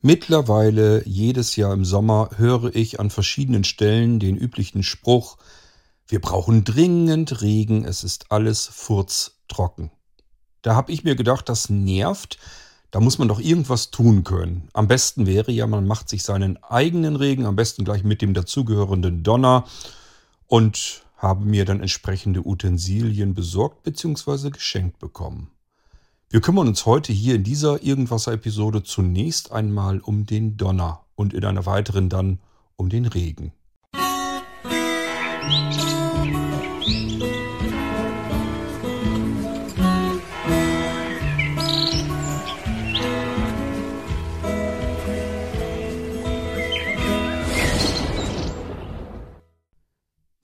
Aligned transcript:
Mittlerweile 0.00 1.02
jedes 1.06 1.56
Jahr 1.56 1.72
im 1.72 1.84
Sommer 1.84 2.30
höre 2.36 2.74
ich 2.76 3.00
an 3.00 3.10
verschiedenen 3.10 3.64
Stellen 3.64 4.20
den 4.20 4.36
üblichen 4.36 4.84
Spruch, 4.84 5.38
wir 6.06 6.20
brauchen 6.20 6.62
dringend 6.62 7.42
Regen, 7.42 7.84
es 7.84 8.04
ist 8.04 8.30
alles 8.30 8.66
furztrocken. 8.66 9.90
Da 10.62 10.76
habe 10.76 10.92
ich 10.92 11.02
mir 11.02 11.16
gedacht, 11.16 11.48
das 11.48 11.68
nervt, 11.68 12.38
da 12.92 13.00
muss 13.00 13.18
man 13.18 13.28
doch 13.28 13.40
irgendwas 13.40 13.90
tun 13.90 14.22
können. 14.22 14.68
Am 14.72 14.86
besten 14.86 15.26
wäre 15.26 15.50
ja, 15.50 15.66
man 15.66 15.86
macht 15.86 16.08
sich 16.08 16.22
seinen 16.22 16.62
eigenen 16.62 17.16
Regen, 17.16 17.44
am 17.44 17.56
besten 17.56 17.84
gleich 17.84 18.04
mit 18.04 18.22
dem 18.22 18.34
dazugehörenden 18.34 19.24
Donner 19.24 19.66
und 20.46 21.02
habe 21.16 21.44
mir 21.44 21.64
dann 21.64 21.80
entsprechende 21.80 22.46
Utensilien 22.46 23.34
besorgt 23.34 23.82
bzw. 23.82 24.50
geschenkt 24.50 25.00
bekommen. 25.00 25.50
Wir 26.30 26.42
kümmern 26.42 26.68
uns 26.68 26.84
heute 26.84 27.10
hier 27.10 27.36
in 27.36 27.42
dieser 27.42 27.82
Irgendwasser-Episode 27.82 28.82
zunächst 28.82 29.50
einmal 29.50 30.00
um 30.00 30.26
den 30.26 30.58
Donner 30.58 31.06
und 31.14 31.32
in 31.32 31.42
einer 31.42 31.64
weiteren 31.64 32.10
dann 32.10 32.38
um 32.76 32.90
den 32.90 33.06
Regen. 33.06 33.52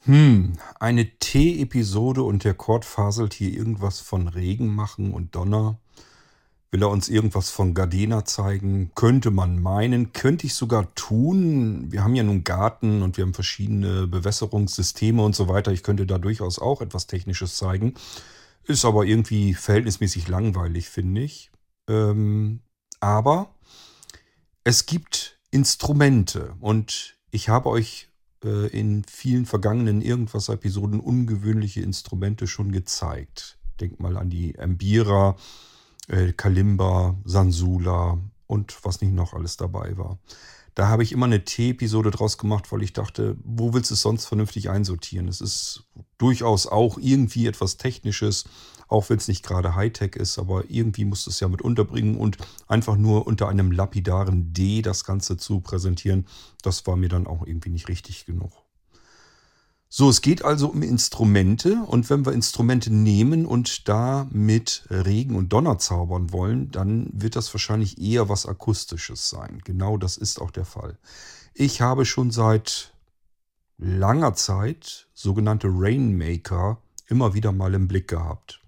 Hm, 0.07 0.55
eine 0.81 1.19
T-Episode 1.35 2.23
und 2.23 2.45
der 2.45 2.55
Kord 2.55 2.85
faselt 2.85 3.35
hier 3.35 3.53
irgendwas 3.53 3.99
von 3.99 4.29
Regen 4.29 4.73
machen 4.73 5.13
und 5.13 5.35
Donner. 5.35 5.81
Will 6.71 6.81
er 6.81 6.91
uns 6.91 7.09
irgendwas 7.09 7.51
von 7.51 7.75
Gardena 7.75 8.25
zeigen? 8.25 8.93
Könnte 8.95 9.33
man 9.33 9.61
meinen, 9.61 10.13
könnte 10.13 10.47
ich 10.47 10.55
sogar 10.55 10.95
tun. 10.95 11.91
Wir 11.91 12.05
haben 12.05 12.15
ja 12.15 12.23
nun 12.23 12.45
Garten 12.45 13.03
und 13.03 13.17
wir 13.17 13.25
haben 13.25 13.35
verschiedene 13.35 14.07
Bewässerungssysteme 14.07 15.21
und 15.25 15.35
so 15.35 15.49
weiter. 15.49 15.73
Ich 15.73 15.83
könnte 15.83 16.07
da 16.07 16.19
durchaus 16.19 16.61
auch 16.61 16.81
etwas 16.81 17.09
Technisches 17.09 17.57
zeigen. 17.57 17.95
Ist 18.63 18.85
aber 18.85 19.05
irgendwie 19.05 19.55
verhältnismäßig 19.55 20.29
langweilig, 20.29 20.89
finde 20.89 21.23
ich. 21.23 21.51
Ähm, 21.89 22.61
aber 23.01 23.53
es 24.63 24.87
gibt 24.87 25.41
Instrumente 25.51 26.55
und 26.61 27.17
ich 27.33 27.49
habe 27.49 27.71
euch 27.71 28.09
äh, 28.45 28.67
in 28.69 29.05
vielen 29.05 29.47
vergangenen 29.47 30.03
Irgendwas-Episoden 30.03 31.01
ungewöhnliche 31.01 31.81
Instrumente 31.81 32.47
schon 32.47 32.71
gezeigt. 32.73 33.59
Denk 33.81 33.99
mal 34.01 34.17
an 34.17 34.31
die 34.31 34.59
Ambira, 34.59 35.37
äh, 36.09 36.33
Kalimba, 36.33 37.17
Sansula 37.25 38.19
und 38.47 38.77
was 38.85 39.01
nicht 39.01 39.15
noch 39.15 39.33
alles 39.33 39.57
dabei 39.57 39.97
war. 39.97 40.19
Da 40.75 40.89
habe 40.89 41.03
ich 41.03 41.13
immer 41.13 41.27
eine 41.27 41.45
T-Episode 41.45 42.11
draus 42.11 42.37
gemacht, 42.37 42.73
weil 42.73 42.83
ich 42.83 42.93
dachte, 42.93 43.37
wo 43.45 43.73
willst 43.73 43.91
du 43.91 43.95
es 43.95 44.01
sonst 44.01 44.27
vernünftig 44.27 44.71
einsortieren? 44.71 45.29
Es 45.29 45.41
ist 45.41 45.85
durchaus 46.19 46.67
auch 46.67 46.99
irgendwie 46.99 47.47
etwas 47.47 47.77
Technisches 47.77 48.45
auch 48.89 49.11
wenn 49.11 49.19
es 49.19 49.29
nicht 49.29 49.45
gerade 49.45 49.75
Hightech 49.75 50.17
ist, 50.17 50.39
aber 50.39 50.65
irgendwie 50.69 51.05
musst 51.05 51.27
du 51.27 51.31
es 51.31 51.41
ja 51.41 51.49
mit 51.49 51.63
unterbringen 51.63 52.17
und 52.17 52.39
einfach 52.69 52.97
nur 52.97 53.27
unter 53.27 53.49
einem 53.49 53.73
lapidaren 53.73 54.53
D 54.53 54.83
das 54.83 55.05
Ganze 55.05 55.37
zu 55.37 55.61
präsentieren, 55.61 56.27
das 56.63 56.87
war 56.87 56.97
mir 56.97 57.09
dann 57.09 57.27
auch 57.27 57.47
irgendwie 57.47 57.71
nicht 57.71 57.89
richtig 57.89 58.27
genug. 58.27 58.53
So, 59.97 60.09
es 60.09 60.23
geht 60.23 60.45
also 60.45 60.71
um 60.71 60.83
Instrumente 60.83 61.77
und 61.87 62.11
wenn 62.11 62.27
wir 62.27 62.33
Instrumente 62.33 62.93
nehmen 62.93 63.47
und 63.47 63.89
da 63.89 64.27
mit 64.33 64.89
Regen 64.91 65.37
und 65.37 65.53
Donner 65.53 65.79
zaubern 65.79 66.33
wollen, 66.33 66.73
dann 66.73 67.11
wird 67.13 67.37
das 67.37 67.55
wahrscheinlich 67.55 68.01
eher 68.01 68.29
was 68.29 68.45
Akustisches 68.45 69.29
sein. 69.29 69.61
Genau 69.63 69.97
das 69.97 70.17
ist 70.17 70.41
auch 70.41 70.51
der 70.51 70.65
Fall. 70.65 70.99
Ich 71.55 71.81
habe 71.81 72.07
schon 72.07 72.33
seit 72.33 72.93
langer 73.79 74.35
Zeit 74.35 75.07
sogenannte 75.15 75.69
Rainmaker 75.71 76.79
immer 77.07 77.35
wieder 77.35 77.53
mal 77.53 77.73
im 77.73 77.87
Blick 77.87 78.09
gehabt. 78.09 78.63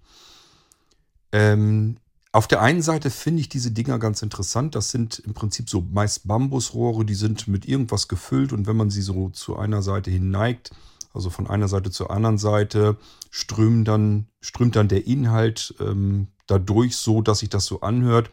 Ähm, 1.33 1.97
auf 2.31 2.47
der 2.47 2.61
einen 2.61 2.81
Seite 2.81 3.09
finde 3.09 3.41
ich 3.41 3.49
diese 3.49 3.71
Dinger 3.71 3.99
ganz 3.99 4.21
interessant. 4.21 4.75
Das 4.75 4.91
sind 4.91 5.19
im 5.19 5.33
Prinzip 5.33 5.69
so 5.69 5.81
meist 5.81 6.25
Bambusrohre, 6.25 7.03
die 7.03 7.15
sind 7.15 7.49
mit 7.49 7.67
irgendwas 7.67 8.07
gefüllt 8.07 8.53
und 8.53 8.65
wenn 8.65 8.77
man 8.77 8.89
sie 8.89 9.01
so 9.01 9.27
zu 9.27 9.57
einer 9.57 9.81
Seite 9.81 10.09
hin 10.09 10.31
neigt, 10.31 10.71
also 11.17 11.29
von 11.31 11.47
einer 11.47 11.67
Seite 11.67 11.91
zur 11.91 12.11
anderen 12.11 12.37
Seite, 12.37 12.97
strömt 13.31 13.87
dann, 13.87 14.27
strömt 14.39 14.75
dann 14.75 14.87
der 14.87 15.07
Inhalt 15.07 15.75
ähm, 15.79 16.27
dadurch 16.45 16.95
so, 16.95 17.21
dass 17.21 17.39
sich 17.39 17.49
das 17.49 17.65
so 17.65 17.81
anhört, 17.81 18.29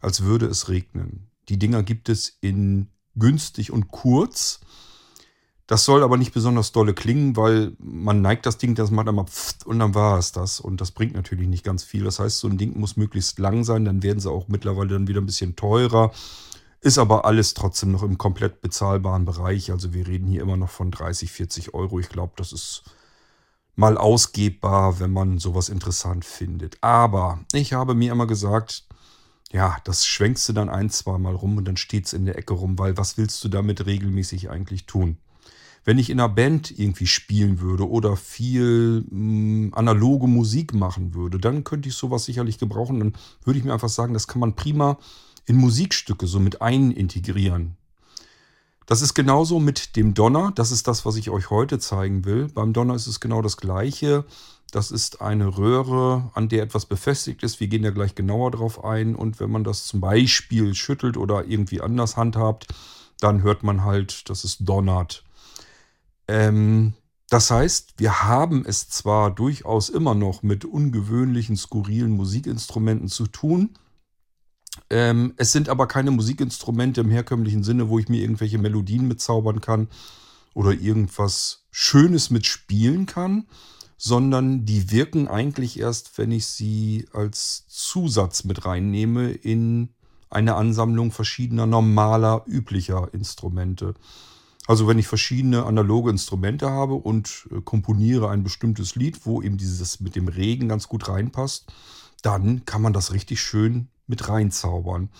als 0.00 0.22
würde 0.22 0.46
es 0.46 0.68
regnen. 0.68 1.28
Die 1.48 1.58
Dinger 1.58 1.82
gibt 1.82 2.08
es 2.08 2.38
in 2.40 2.88
günstig 3.16 3.72
und 3.72 3.88
kurz. 3.88 4.60
Das 5.66 5.84
soll 5.84 6.02
aber 6.02 6.16
nicht 6.16 6.32
besonders 6.32 6.72
dolle 6.72 6.94
klingen, 6.94 7.36
weil 7.36 7.72
man 7.78 8.22
neigt 8.22 8.46
das 8.46 8.56
Ding, 8.56 8.74
das 8.74 8.90
macht 8.90 9.08
einmal 9.08 9.26
pfft 9.26 9.66
und 9.66 9.80
dann 9.80 9.94
war 9.94 10.18
es 10.18 10.32
das. 10.32 10.60
Und 10.60 10.80
das 10.80 10.92
bringt 10.92 11.14
natürlich 11.14 11.48
nicht 11.48 11.64
ganz 11.64 11.82
viel. 11.82 12.04
Das 12.04 12.20
heißt, 12.20 12.38
so 12.38 12.48
ein 12.48 12.56
Ding 12.56 12.78
muss 12.78 12.96
möglichst 12.96 13.38
lang 13.38 13.64
sein, 13.64 13.84
dann 13.84 14.02
werden 14.02 14.20
sie 14.20 14.30
auch 14.30 14.48
mittlerweile 14.48 14.90
dann 14.90 15.08
wieder 15.08 15.20
ein 15.20 15.26
bisschen 15.26 15.56
teurer. 15.56 16.12
Ist 16.80 16.98
aber 16.98 17.24
alles 17.24 17.54
trotzdem 17.54 17.90
noch 17.90 18.02
im 18.02 18.18
komplett 18.18 18.60
bezahlbaren 18.60 19.24
Bereich. 19.24 19.70
Also 19.72 19.92
wir 19.92 20.06
reden 20.06 20.28
hier 20.28 20.42
immer 20.42 20.56
noch 20.56 20.70
von 20.70 20.90
30, 20.90 21.30
40 21.30 21.74
Euro. 21.74 21.98
Ich 21.98 22.08
glaube, 22.08 22.34
das 22.36 22.52
ist 22.52 22.84
mal 23.74 23.96
ausgebbar, 23.96 25.00
wenn 25.00 25.12
man 25.12 25.38
sowas 25.38 25.68
interessant 25.68 26.24
findet. 26.24 26.78
Aber 26.80 27.40
ich 27.52 27.72
habe 27.72 27.94
mir 27.94 28.12
immer 28.12 28.26
gesagt, 28.26 28.84
ja, 29.50 29.76
das 29.84 30.06
schwenkst 30.06 30.48
du 30.48 30.52
dann 30.52 30.68
ein, 30.68 30.90
zwei 30.90 31.18
Mal 31.18 31.34
rum 31.34 31.56
und 31.56 31.64
dann 31.64 31.76
steht 31.76 32.06
es 32.06 32.12
in 32.12 32.26
der 32.26 32.38
Ecke 32.38 32.54
rum, 32.54 32.78
weil 32.78 32.96
was 32.96 33.16
willst 33.16 33.42
du 33.42 33.48
damit 33.48 33.86
regelmäßig 33.86 34.50
eigentlich 34.50 34.86
tun? 34.86 35.18
wenn 35.88 35.96
ich 35.96 36.10
in 36.10 36.20
einer 36.20 36.28
Band 36.28 36.78
irgendwie 36.78 37.06
spielen 37.06 37.60
würde 37.60 37.88
oder 37.88 38.14
viel 38.14 39.06
mh, 39.08 39.10
hm, 39.10 39.72
analoge 39.74 40.26
Musik 40.26 40.74
machen 40.74 41.14
würde, 41.14 41.38
dann 41.38 41.64
könnte 41.64 41.88
ich 41.88 41.94
sowas 41.94 42.26
sicherlich 42.26 42.58
gebrauchen. 42.58 42.98
Dann 42.98 43.12
würde 43.44 43.58
ich 43.58 43.64
mir 43.64 43.72
einfach 43.72 43.88
sagen, 43.88 44.12
das 44.12 44.28
kann 44.28 44.40
man 44.40 44.54
prima 44.54 44.98
in 45.48 45.56
Musikstücke 45.56 46.26
so 46.26 46.40
mit 46.40 46.60
einintegrieren. 46.60 47.76
Das 48.86 49.02
ist 49.02 49.14
genauso 49.14 49.60
mit 49.60 49.96
dem 49.96 50.14
Donner. 50.14 50.52
Das 50.54 50.70
ist 50.72 50.88
das, 50.88 51.04
was 51.04 51.16
ich 51.16 51.30
euch 51.30 51.50
heute 51.50 51.78
zeigen 51.78 52.24
will. 52.24 52.48
Beim 52.48 52.72
Donner 52.72 52.94
ist 52.94 53.06
es 53.06 53.20
genau 53.20 53.42
das 53.42 53.56
gleiche. 53.56 54.24
Das 54.70 54.90
ist 54.90 55.20
eine 55.20 55.58
Röhre, 55.58 56.30
an 56.34 56.48
der 56.48 56.62
etwas 56.62 56.86
befestigt 56.86 57.42
ist. 57.42 57.60
Wir 57.60 57.68
gehen 57.68 57.82
da 57.82 57.90
gleich 57.90 58.14
genauer 58.14 58.50
drauf 58.50 58.84
ein. 58.84 59.14
Und 59.14 59.40
wenn 59.40 59.50
man 59.50 59.64
das 59.64 59.86
zum 59.86 60.00
Beispiel 60.00 60.74
schüttelt 60.74 61.16
oder 61.16 61.44
irgendwie 61.46 61.80
anders 61.80 62.16
handhabt, 62.16 62.66
dann 63.20 63.42
hört 63.42 63.62
man 63.62 63.84
halt, 63.84 64.28
dass 64.30 64.44
es 64.44 64.58
donnert. 64.58 65.24
Ähm, 66.26 66.94
das 67.30 67.50
heißt, 67.50 67.94
wir 67.98 68.24
haben 68.24 68.64
es 68.64 68.88
zwar 68.88 69.30
durchaus 69.30 69.88
immer 69.90 70.14
noch 70.14 70.42
mit 70.42 70.64
ungewöhnlichen, 70.64 71.56
skurrilen 71.56 72.12
Musikinstrumenten 72.12 73.08
zu 73.08 73.26
tun. 73.26 73.74
Ähm, 74.90 75.34
es 75.36 75.52
sind 75.52 75.68
aber 75.68 75.86
keine 75.86 76.10
Musikinstrumente 76.10 77.00
im 77.00 77.10
herkömmlichen 77.10 77.62
Sinne, 77.62 77.88
wo 77.88 77.98
ich 77.98 78.08
mir 78.08 78.20
irgendwelche 78.20 78.58
Melodien 78.58 79.06
mitzaubern 79.08 79.60
kann 79.60 79.88
oder 80.54 80.72
irgendwas 80.72 81.66
Schönes 81.70 82.30
mitspielen 82.30 83.06
kann, 83.06 83.46
sondern 83.96 84.64
die 84.64 84.90
wirken 84.90 85.28
eigentlich 85.28 85.78
erst, 85.78 86.16
wenn 86.18 86.32
ich 86.32 86.46
sie 86.46 87.06
als 87.12 87.66
Zusatz 87.68 88.44
mit 88.44 88.64
reinnehme 88.64 89.30
in 89.30 89.90
eine 90.30 90.54
Ansammlung 90.54 91.10
verschiedener 91.10 91.66
normaler, 91.66 92.44
üblicher 92.46 93.08
Instrumente. 93.12 93.94
Also 94.66 94.86
wenn 94.86 94.98
ich 94.98 95.08
verschiedene 95.08 95.64
analoge 95.64 96.10
Instrumente 96.10 96.70
habe 96.70 96.94
und 96.94 97.48
äh, 97.50 97.60
komponiere 97.62 98.28
ein 98.28 98.44
bestimmtes 98.44 98.94
Lied, 98.96 99.24
wo 99.24 99.40
eben 99.40 99.56
dieses 99.56 100.00
mit 100.00 100.14
dem 100.14 100.28
Regen 100.28 100.68
ganz 100.68 100.88
gut 100.88 101.08
reinpasst, 101.08 101.72
dann 102.22 102.64
kann 102.66 102.82
man 102.82 102.92
das 102.92 103.12
richtig 103.12 103.40
schön 103.40 103.88
mit 104.08 104.28
reinzaubern. 104.28 105.10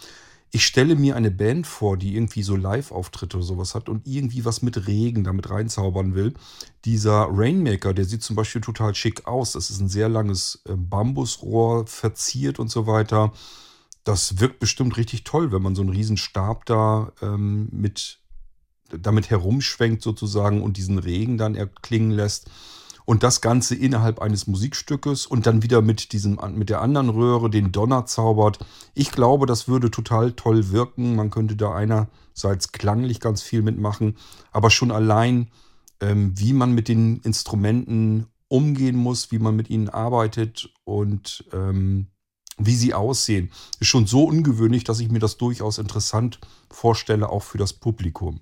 Ich 0.51 0.65
stelle 0.65 0.95
mir 0.97 1.15
eine 1.15 1.31
Band 1.31 1.67
vor, 1.67 1.99
die 1.99 2.15
irgendwie 2.15 2.43
so 2.43 2.57
Live-Auftritte 2.57 3.37
oder 3.37 3.45
sowas 3.45 3.75
hat 3.75 3.91
und 3.91 4.07
irgendwie 4.07 4.47
was 4.47 4.63
mit 4.63 4.87
Regen 4.87 5.23
damit 5.23 5.51
reinzaubern 5.51 6.15
will. 6.15 6.33
Dieser 6.87 7.29
Rainmaker, 7.31 7.93
der 7.93 8.07
sieht 8.07 8.23
zum 8.23 8.35
Beispiel 8.35 8.63
total 8.63 8.95
schick 8.95 9.27
aus. 9.27 9.53
Das 9.53 9.69
ist 9.69 9.81
ein 9.81 9.91
sehr 9.91 10.09
langes 10.09 10.63
äh, 10.67 10.73
Bambusrohr, 10.75 11.87
verziert 11.87 12.59
und 12.59 12.71
so 12.71 12.87
weiter. 12.87 13.33
Das 14.05 14.41
wirkt 14.41 14.59
bestimmt 14.59 14.97
richtig 14.97 15.25
toll, 15.25 15.53
wenn 15.53 15.61
man 15.61 15.75
so 15.75 15.83
einen 15.83 15.91
riesen 15.91 16.17
Stab 16.17 16.65
da 16.65 17.13
ähm, 17.21 17.69
mit 17.71 18.21
damit 18.91 19.29
herumschwenkt 19.29 20.03
sozusagen 20.03 20.63
und 20.63 20.79
diesen 20.79 20.99
Regen 20.99 21.37
dann 21.37 21.55
erklingen 21.55 22.11
lässt. 22.11 22.51
Und 23.09 23.23
das 23.23 23.41
Ganze 23.41 23.75
innerhalb 23.75 24.21
eines 24.21 24.47
Musikstückes 24.47 25.25
und 25.25 25.47
dann 25.47 25.63
wieder 25.63 25.81
mit, 25.81 26.13
diesem, 26.13 26.39
mit 26.53 26.69
der 26.69 26.83
anderen 26.83 27.09
Röhre 27.09 27.49
den 27.49 27.73
Donner 27.73 28.05
zaubert. 28.05 28.59
Ich 28.93 29.13
glaube, 29.13 29.47
das 29.47 29.67
würde 29.67 29.91
total 29.91 30.33
toll 30.33 30.73
wirken. 30.73 31.17
Man 31.17 31.31
könnte 31.31 31.57
da 31.57 31.75
einerseits 31.75 32.71
klanglich 32.73 33.19
ganz 33.19 33.41
viel 33.41 33.63
mitmachen, 33.63 34.19
aber 34.53 34.69
schon 34.69 34.91
allein, 34.91 35.49
ähm, 36.01 36.35
wie 36.37 36.53
man 36.53 36.73
mit 36.73 36.89
den 36.89 37.21
Instrumenten 37.21 38.27
umgehen 38.49 38.97
muss, 38.97 39.33
wie 39.33 39.39
man 39.39 39.57
mit 39.57 39.71
ihnen 39.71 39.89
arbeitet 39.89 40.71
und 40.85 41.47
ähm, 41.55 42.09
wie 42.59 42.77
sie 42.77 42.93
aussehen, 42.93 43.51
ist 43.81 43.89
schon 43.89 44.07
so 44.07 44.25
ungewöhnlich, 44.25 44.85
dass 44.85 45.01
ich 45.01 45.11
mir 45.11 45.21
das 45.21 45.39
durchaus 45.39 45.79
interessant 45.79 46.41
vorstelle, 46.71 47.31
auch 47.31 47.43
für 47.43 47.57
das 47.57 47.73
Publikum. 47.73 48.41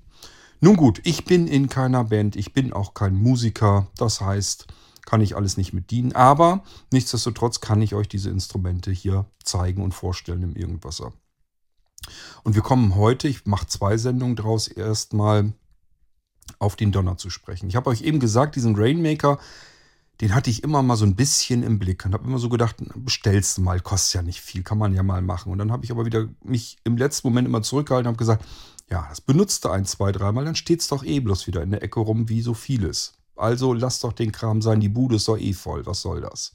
Nun 0.60 0.76
gut, 0.76 1.00
ich 1.04 1.24
bin 1.24 1.46
in 1.46 1.68
keiner 1.68 2.04
Band, 2.04 2.36
ich 2.36 2.52
bin 2.52 2.72
auch 2.72 2.94
kein 2.94 3.14
Musiker, 3.14 3.88
das 3.98 4.20
heißt, 4.20 4.66
kann 5.04 5.20
ich 5.20 5.36
alles 5.36 5.56
nicht 5.56 5.72
mit 5.72 5.90
dienen, 5.90 6.12
aber 6.12 6.64
nichtsdestotrotz 6.92 7.60
kann 7.60 7.82
ich 7.82 7.94
euch 7.94 8.08
diese 8.08 8.30
Instrumente 8.30 8.90
hier 8.90 9.26
zeigen 9.44 9.82
und 9.82 9.92
vorstellen 9.92 10.42
im 10.42 10.56
Irgendwasser. 10.56 11.12
Und 12.42 12.54
wir 12.54 12.62
kommen 12.62 12.94
heute, 12.94 13.28
ich 13.28 13.46
mache 13.46 13.66
zwei 13.66 13.96
Sendungen 13.96 14.36
draus, 14.36 14.68
erstmal 14.68 15.52
auf 16.58 16.76
den 16.76 16.92
Donner 16.92 17.16
zu 17.16 17.30
sprechen. 17.30 17.68
Ich 17.68 17.76
habe 17.76 17.90
euch 17.90 18.02
eben 18.02 18.20
gesagt, 18.20 18.56
diesen 18.56 18.76
Rainmaker, 18.76 19.38
den 20.20 20.34
hatte 20.34 20.48
ich 20.48 20.62
immer 20.62 20.82
mal 20.82 20.96
so 20.96 21.04
ein 21.04 21.16
bisschen 21.16 21.62
im 21.62 21.78
Blick 21.78 22.04
und 22.06 22.14
habe 22.14 22.26
immer 22.26 22.38
so 22.38 22.48
gedacht, 22.48 22.76
bestellst 22.94 23.58
du 23.58 23.62
mal, 23.62 23.80
kostet 23.80 24.14
ja 24.14 24.22
nicht 24.22 24.40
viel, 24.40 24.62
kann 24.62 24.78
man 24.78 24.94
ja 24.94 25.02
mal 25.02 25.20
machen. 25.20 25.52
Und 25.52 25.58
dann 25.58 25.70
habe 25.70 25.84
ich 25.84 25.90
aber 25.90 26.06
wieder 26.06 26.28
mich 26.42 26.78
im 26.84 26.96
letzten 26.96 27.28
Moment 27.28 27.46
immer 27.46 27.62
zurückgehalten 27.62 28.06
und 28.06 28.12
habe 28.14 28.18
gesagt, 28.18 28.44
ja, 28.88 29.06
das 29.08 29.20
benutzt 29.20 29.64
du 29.64 29.70
ein, 29.70 29.84
zwei, 29.84 30.12
dreimal, 30.12 30.44
dann 30.44 30.54
steht 30.54 30.80
es 30.80 30.88
doch 30.88 31.04
eh 31.04 31.20
bloß 31.20 31.46
wieder 31.46 31.62
in 31.62 31.70
der 31.70 31.82
Ecke 31.82 32.00
rum 32.00 32.28
wie 32.28 32.42
so 32.42 32.54
vieles. 32.54 33.14
Also 33.34 33.72
lass 33.74 34.00
doch 34.00 34.12
den 34.12 34.32
Kram 34.32 34.62
sein, 34.62 34.80
die 34.80 34.88
Bude 34.88 35.16
ist 35.16 35.28
doch 35.28 35.38
eh 35.38 35.52
voll, 35.52 35.84
was 35.86 36.00
soll 36.00 36.20
das? 36.20 36.52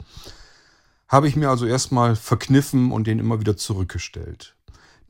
Habe 1.08 1.28
ich 1.28 1.36
mir 1.36 1.50
also 1.50 1.66
erstmal 1.66 2.16
verkniffen 2.16 2.92
und 2.92 3.06
den 3.06 3.20
immer 3.20 3.40
wieder 3.40 3.58
zurückgestellt. 3.58 4.56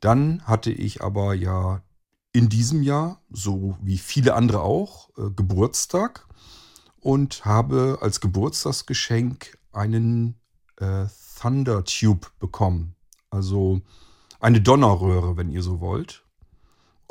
Dann 0.00 0.42
hatte 0.44 0.72
ich 0.72 1.02
aber 1.02 1.34
ja 1.34 1.82
in 2.32 2.48
diesem 2.48 2.82
Jahr, 2.82 3.20
so 3.30 3.76
wie 3.80 3.98
viele 3.98 4.34
andere 4.34 4.62
auch, 4.62 5.10
äh, 5.16 5.30
Geburtstag 5.30 6.26
und 7.00 7.44
habe 7.44 7.98
als 8.00 8.20
Geburtstagsgeschenk 8.20 9.58
einen 9.70 10.40
äh, 10.78 11.06
Thunder 11.40 11.84
Tube 11.84 12.32
bekommen. 12.40 12.96
Also 13.30 13.80
eine 14.40 14.60
Donnerröhre, 14.60 15.36
wenn 15.36 15.50
ihr 15.50 15.62
so 15.62 15.80
wollt. 15.80 16.24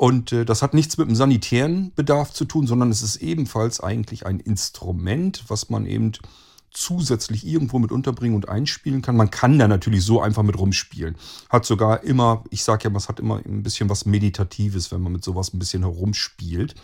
Und 0.02 0.32
äh, 0.32 0.44
das 0.44 0.62
hat 0.62 0.74
nichts 0.74 0.98
mit 0.98 1.06
dem 1.06 1.14
sanitären 1.14 1.92
Bedarf 1.94 2.32
zu 2.32 2.44
tun, 2.44 2.66
sondern 2.66 2.90
es 2.90 3.02
ist 3.02 3.18
ebenfalls 3.22 3.78
eigentlich 3.78 4.26
ein 4.26 4.40
Instrument, 4.40 5.44
was 5.46 5.70
man 5.70 5.86
eben 5.86 6.10
zusätzlich 6.72 7.46
irgendwo 7.46 7.78
mit 7.78 7.92
unterbringen 7.92 8.34
und 8.34 8.48
einspielen 8.48 9.00
kann. 9.00 9.14
Man 9.14 9.30
kann 9.30 9.60
da 9.60 9.68
natürlich 9.68 10.04
so 10.04 10.20
einfach 10.20 10.42
mit 10.42 10.58
rumspielen. 10.58 11.14
Hat 11.50 11.64
sogar 11.64 12.02
immer, 12.02 12.42
ich 12.50 12.64
sage 12.64 12.88
ja, 12.88 12.96
es 12.96 13.08
hat 13.08 13.20
immer 13.20 13.42
ein 13.46 13.62
bisschen 13.62 13.88
was 13.88 14.04
Meditatives, 14.04 14.90
wenn 14.90 15.02
man 15.02 15.12
mit 15.12 15.22
sowas 15.22 15.54
ein 15.54 15.60
bisschen 15.60 15.84
herumspielt. 15.84 16.74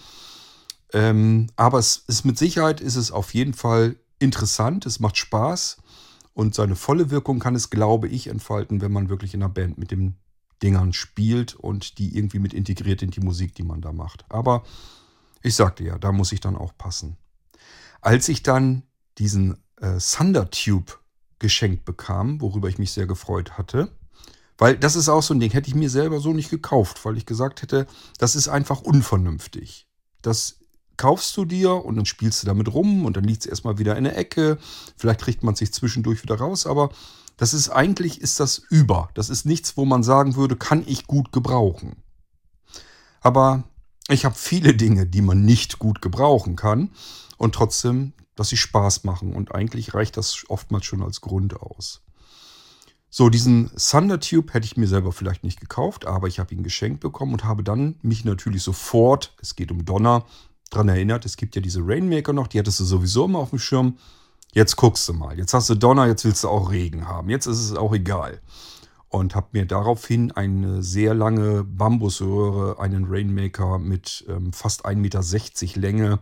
Ähm, 0.92 1.48
aber 1.56 1.80
es 1.80 2.04
ist 2.06 2.24
mit 2.24 2.38
Sicherheit 2.38 2.80
ist 2.80 2.94
es 2.94 3.10
auf 3.10 3.34
jeden 3.34 3.54
Fall 3.54 3.96
interessant, 4.20 4.86
es 4.86 5.00
macht 5.00 5.16
Spaß 5.16 5.78
und 6.34 6.54
seine 6.54 6.76
volle 6.76 7.10
Wirkung 7.10 7.40
kann 7.40 7.56
es, 7.56 7.68
glaube 7.68 8.06
ich, 8.06 8.28
entfalten, 8.28 8.80
wenn 8.80 8.92
man 8.92 9.08
wirklich 9.08 9.34
in 9.34 9.42
einer 9.42 9.52
Band 9.52 9.76
mit 9.76 9.90
den 9.90 10.14
Dingern 10.62 10.92
spielt 10.92 11.54
und 11.54 11.98
die 11.98 12.16
irgendwie 12.16 12.38
mit 12.38 12.52
integriert 12.52 13.02
in 13.02 13.10
die 13.10 13.20
Musik, 13.20 13.54
die 13.54 13.62
man 13.62 13.80
da 13.80 13.92
macht. 13.92 14.24
Aber 14.28 14.64
ich 15.42 15.54
sagte 15.54 15.84
ja, 15.84 15.98
da 15.98 16.12
muss 16.12 16.32
ich 16.32 16.40
dann 16.40 16.56
auch 16.56 16.76
passen. 16.76 17.16
Als 18.00 18.28
ich 18.28 18.42
dann 18.42 18.82
diesen 19.18 19.58
äh, 19.80 19.98
Thunder 19.98 20.50
Tube 20.50 20.98
geschenkt 21.38 21.84
bekam, 21.84 22.40
worüber 22.40 22.68
ich 22.68 22.78
mich 22.78 22.92
sehr 22.92 23.06
gefreut 23.06 23.58
hatte, 23.58 23.90
weil 24.56 24.76
das 24.76 24.96
ist 24.96 25.08
auch 25.08 25.22
so 25.22 25.34
ein 25.34 25.40
Ding, 25.40 25.52
hätte 25.52 25.68
ich 25.68 25.74
mir 25.74 25.88
selber 25.88 26.18
so 26.18 26.32
nicht 26.32 26.50
gekauft, 26.50 27.04
weil 27.04 27.16
ich 27.16 27.26
gesagt 27.26 27.62
hätte, 27.62 27.86
das 28.18 28.34
ist 28.34 28.48
einfach 28.48 28.80
unvernünftig. 28.80 29.86
Das 30.20 30.58
kaufst 30.96 31.36
du 31.36 31.44
dir 31.44 31.84
und 31.84 31.94
dann 31.94 32.06
spielst 32.06 32.42
du 32.42 32.46
damit 32.46 32.74
rum 32.74 33.04
und 33.04 33.16
dann 33.16 33.22
liegt 33.22 33.42
es 33.42 33.46
erstmal 33.46 33.78
wieder 33.78 33.96
in 33.96 34.04
der 34.04 34.18
Ecke. 34.18 34.58
Vielleicht 34.96 35.20
kriegt 35.20 35.44
man 35.44 35.54
sich 35.54 35.72
zwischendurch 35.72 36.24
wieder 36.24 36.34
raus, 36.34 36.66
aber 36.66 36.90
das 37.38 37.54
ist 37.54 37.70
eigentlich 37.70 38.20
ist 38.20 38.40
das 38.40 38.58
über. 38.58 39.08
Das 39.14 39.30
ist 39.30 39.46
nichts, 39.46 39.76
wo 39.76 39.86
man 39.86 40.02
sagen 40.02 40.36
würde, 40.36 40.56
kann 40.56 40.84
ich 40.86 41.06
gut 41.06 41.32
gebrauchen. 41.32 41.96
Aber 43.20 43.64
ich 44.08 44.24
habe 44.24 44.34
viele 44.34 44.74
Dinge, 44.74 45.06
die 45.06 45.22
man 45.22 45.44
nicht 45.44 45.78
gut 45.78 46.02
gebrauchen 46.02 46.56
kann 46.56 46.90
und 47.36 47.54
trotzdem, 47.54 48.12
dass 48.34 48.50
sie 48.50 48.56
Spaß 48.56 49.04
machen 49.04 49.32
und 49.34 49.54
eigentlich 49.54 49.94
reicht 49.94 50.16
das 50.16 50.44
oftmals 50.48 50.84
schon 50.84 51.02
als 51.02 51.20
Grund 51.20 51.58
aus. 51.60 52.02
So, 53.10 53.30
diesen 53.30 53.70
Thunder 53.76 54.20
Tube 54.20 54.52
hätte 54.52 54.66
ich 54.66 54.76
mir 54.76 54.86
selber 54.86 55.12
vielleicht 55.12 55.42
nicht 55.42 55.60
gekauft, 55.60 56.06
aber 56.06 56.28
ich 56.28 56.38
habe 56.38 56.54
ihn 56.54 56.62
geschenkt 56.62 57.00
bekommen 57.00 57.32
und 57.32 57.44
habe 57.44 57.62
dann 57.62 57.96
mich 58.02 58.24
natürlich 58.24 58.62
sofort, 58.62 59.34
es 59.40 59.56
geht 59.56 59.70
um 59.70 59.84
Donner, 59.84 60.26
dran 60.70 60.88
erinnert, 60.88 61.24
es 61.24 61.36
gibt 61.36 61.56
ja 61.56 61.62
diese 61.62 61.80
Rainmaker 61.82 62.32
noch, 62.32 62.48
die 62.48 62.58
hattest 62.58 62.80
du 62.80 62.84
sowieso 62.84 63.24
immer 63.24 63.38
auf 63.38 63.50
dem 63.50 63.58
Schirm. 63.58 63.96
Jetzt 64.52 64.76
guckst 64.76 65.08
du 65.08 65.12
mal. 65.12 65.38
Jetzt 65.38 65.54
hast 65.54 65.68
du 65.70 65.74
Donner, 65.74 66.06
jetzt 66.06 66.24
willst 66.24 66.44
du 66.44 66.48
auch 66.48 66.70
Regen 66.70 67.06
haben. 67.06 67.28
Jetzt 67.28 67.46
ist 67.46 67.58
es 67.58 67.74
auch 67.74 67.92
egal. 67.92 68.40
Und 69.08 69.34
habe 69.34 69.48
mir 69.52 69.66
daraufhin 69.66 70.32
eine 70.32 70.82
sehr 70.82 71.14
lange 71.14 71.64
Bambusröhre, 71.64 72.78
einen 72.80 73.06
Rainmaker 73.06 73.78
mit 73.78 74.24
ähm, 74.28 74.52
fast 74.52 74.84
1,60 74.84 74.96
Meter 74.96 75.80
Länge 75.80 76.18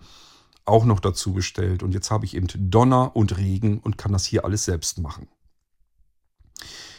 auch 0.65 0.85
noch 0.85 1.01
dazu 1.01 1.33
bestellt. 1.33 1.83
Und 1.83 1.95
jetzt 1.95 2.11
habe 2.11 2.25
ich 2.25 2.35
eben 2.35 2.49
Donner 2.71 3.15
und 3.15 3.37
Regen 3.39 3.79
und 3.79 3.99
kann 3.99 4.13
das 4.13 4.25
hier 4.25 4.45
alles 4.45 4.65
selbst 4.65 4.99
machen. 4.99 5.29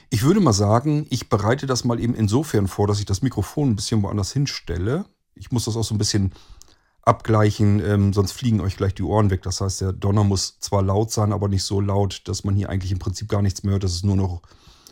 Ich 0.09 0.23
würde 0.23 0.39
mal 0.39 0.53
sagen, 0.53 1.05
ich 1.09 1.27
bereite 1.27 1.67
das 1.67 1.83
mal 1.83 1.99
eben 1.99 2.15
insofern 2.15 2.67
vor, 2.67 2.87
dass 2.87 2.99
ich 2.99 3.05
das 3.05 3.21
Mikrofon 3.21 3.71
ein 3.71 3.75
bisschen 3.75 4.01
woanders 4.03 4.31
hinstelle. 4.31 5.05
Ich 5.35 5.51
muss 5.51 5.65
das 5.65 5.75
auch 5.75 5.83
so 5.83 5.93
ein 5.93 5.97
bisschen 5.97 6.33
abgleichen, 7.07 7.79
ähm, 7.79 8.13
sonst 8.13 8.33
fliegen 8.33 8.61
euch 8.61 8.77
gleich 8.77 8.93
die 8.93 9.03
Ohren 9.03 9.29
weg. 9.29 9.41
Das 9.43 9.61
heißt, 9.61 9.81
der 9.81 9.93
Donner 9.93 10.23
muss 10.23 10.59
zwar 10.59 10.83
laut 10.83 11.11
sein, 11.11 11.31
aber 11.31 11.47
nicht 11.47 11.63
so 11.63 11.81
laut, 11.81 12.21
dass 12.25 12.43
man 12.43 12.55
hier 12.55 12.69
eigentlich 12.69 12.91
im 12.91 12.99
Prinzip 12.99 13.29
gar 13.29 13.41
nichts 13.41 13.63
mehr 13.63 13.73
hört, 13.73 13.83
dass 13.83 13.93
es 13.93 14.03
nur 14.03 14.17
noch 14.17 14.41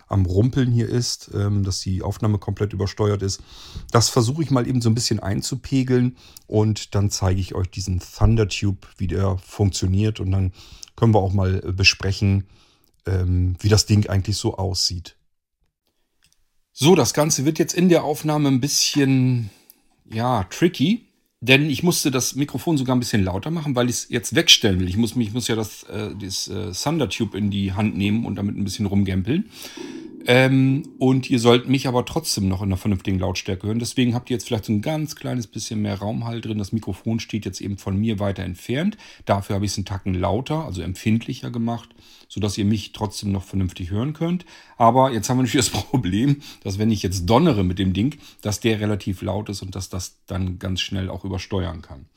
am 0.07 0.25
Rumpeln 0.25 0.71
hier 0.71 0.87
ist, 0.87 1.31
ähm, 1.33 1.63
dass 1.63 1.79
die 1.79 2.01
Aufnahme 2.01 2.37
komplett 2.37 2.73
übersteuert 2.73 3.21
ist. 3.21 3.41
Das 3.91 4.09
versuche 4.09 4.43
ich 4.43 4.51
mal 4.51 4.67
eben 4.67 4.81
so 4.81 4.89
ein 4.89 4.95
bisschen 4.95 5.19
einzupegeln 5.19 6.17
und 6.47 6.95
dann 6.95 7.09
zeige 7.09 7.41
ich 7.41 7.55
euch 7.55 7.69
diesen 7.69 7.99
Thunder 7.99 8.47
Tube, 8.47 8.87
wie 8.97 9.07
der 9.07 9.37
funktioniert 9.39 10.19
und 10.19 10.31
dann 10.31 10.53
können 10.95 11.13
wir 11.13 11.19
auch 11.19 11.33
mal 11.33 11.61
äh, 11.65 11.71
besprechen, 11.71 12.45
ähm, 13.05 13.55
wie 13.59 13.69
das 13.69 13.85
Ding 13.85 14.07
eigentlich 14.07 14.37
so 14.37 14.57
aussieht. 14.57 15.17
So, 16.71 16.95
das 16.95 17.13
Ganze 17.13 17.45
wird 17.45 17.57
jetzt 17.57 17.73
in 17.73 17.89
der 17.89 18.03
Aufnahme 18.03 18.49
ein 18.49 18.59
bisschen, 18.59 19.49
ja, 20.09 20.43
tricky. 20.45 21.04
Denn 21.47 21.69
ich 21.69 21.83
musste 21.83 22.09
das 22.09 22.33
Mikrofon 22.33 22.75
sogar 22.75 22.95
ein 22.95 22.99
bisschen 22.99 23.23
lauter 23.23 23.51
machen, 23.51 23.75
weil 23.75 23.87
ich 23.87 23.97
es 23.97 24.09
jetzt 24.09 24.33
wegstellen 24.33 24.79
will. 24.79 24.89
Ich 24.89 24.97
muss, 24.97 25.15
ich 25.15 25.31
muss 25.31 25.47
ja 25.47 25.55
das, 25.55 25.83
äh, 25.83 26.09
das 26.19 26.47
äh, 26.47 26.71
Thunder 26.71 27.07
Tube 27.07 27.35
in 27.35 27.51
die 27.51 27.73
Hand 27.73 27.95
nehmen 27.95 28.25
und 28.25 28.35
damit 28.35 28.57
ein 28.57 28.63
bisschen 28.63 28.87
rumgämpeln. 28.87 29.45
Ähm, 30.27 30.89
und 30.97 31.29
ihr 31.29 31.39
sollt 31.39 31.69
mich 31.69 31.87
aber 31.87 32.03
trotzdem 32.03 32.47
noch 32.47 32.61
in 32.61 32.69
einer 32.69 32.77
vernünftigen 32.77 33.19
Lautstärke 33.19 33.67
hören. 33.67 33.77
Deswegen 33.77 34.15
habt 34.15 34.29
ihr 34.29 34.35
jetzt 34.35 34.47
vielleicht 34.47 34.65
so 34.65 34.73
ein 34.73 34.81
ganz 34.81 35.15
kleines 35.15 35.45
bisschen 35.45 35.81
mehr 35.81 35.99
Raumhalt 35.99 36.45
drin. 36.45 36.57
Das 36.57 36.71
Mikrofon 36.71 37.19
steht 37.19 37.45
jetzt 37.45 37.61
eben 37.61 37.77
von 37.77 37.95
mir 37.95 38.19
weiter 38.19 38.43
entfernt. 38.43 38.97
Dafür 39.25 39.55
habe 39.55 39.65
ich 39.65 39.71
es 39.71 39.77
einen 39.77 39.85
Tacken 39.85 40.15
lauter, 40.15 40.65
also 40.65 40.81
empfindlicher 40.81 41.51
gemacht, 41.51 41.89
sodass 42.27 42.57
ihr 42.57 42.65
mich 42.65 42.91
trotzdem 42.91 43.31
noch 43.31 43.43
vernünftig 43.43 43.91
hören 43.91 44.13
könnt. 44.13 44.45
Aber 44.77 45.11
jetzt 45.11 45.29
haben 45.29 45.37
wir 45.37 45.43
natürlich 45.43 45.69
das 45.69 45.83
Problem, 45.89 46.41
dass 46.63 46.79
wenn 46.79 46.89
ich 46.89 47.03
jetzt 47.03 47.27
donnere 47.27 47.63
mit 47.63 47.77
dem 47.77 47.93
Ding, 47.93 48.17
dass 48.41 48.59
der 48.59 48.79
relativ 48.79 49.21
laut 49.21 49.49
ist 49.49 49.61
und 49.61 49.75
dass 49.75 49.89
das 49.89 50.17
dann 50.25 50.57
ganz 50.57 50.81
schnell 50.81 51.09
auch 51.09 51.23
übersteuern 51.23 51.83
kann. 51.83 52.07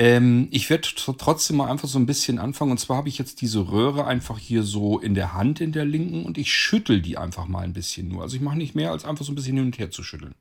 Ähm, 0.00 0.48
ich 0.50 0.70
werde 0.70 0.88
trotzdem 0.96 1.58
mal 1.58 1.70
einfach 1.70 1.86
so 1.86 1.98
ein 1.98 2.06
bisschen 2.06 2.38
anfangen. 2.38 2.70
Und 2.70 2.78
zwar 2.78 2.96
habe 2.96 3.10
ich 3.10 3.18
jetzt 3.18 3.42
diese 3.42 3.70
Röhre 3.70 4.06
einfach 4.06 4.38
hier 4.38 4.62
so 4.62 4.98
in 4.98 5.14
der 5.14 5.34
Hand, 5.34 5.60
in 5.60 5.72
der 5.72 5.84
linken, 5.84 6.24
und 6.24 6.38
ich 6.38 6.50
schüttel 6.54 7.02
die 7.02 7.18
einfach 7.18 7.46
mal 7.46 7.64
ein 7.64 7.74
bisschen 7.74 8.08
nur. 8.08 8.22
Also 8.22 8.34
ich 8.34 8.40
mache 8.40 8.56
nicht 8.56 8.74
mehr, 8.74 8.92
als 8.92 9.04
einfach 9.04 9.26
so 9.26 9.32
ein 9.32 9.34
bisschen 9.34 9.58
hin 9.58 9.66
und 9.66 9.78
her 9.78 9.90
zu 9.90 10.02
schütteln. 10.02 10.34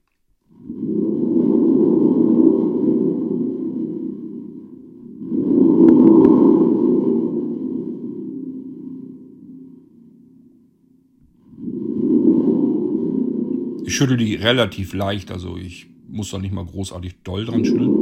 Ich 13.86 13.94
schüttel 13.94 14.16
die 14.16 14.36
relativ 14.36 14.94
leicht, 14.94 15.32
also 15.32 15.58
ich 15.58 15.88
muss 16.08 16.32
da 16.32 16.38
nicht 16.38 16.54
mal 16.54 16.66
großartig 16.66 17.24
doll 17.26 17.44
dran 17.44 17.66
schütteln. 17.66 17.99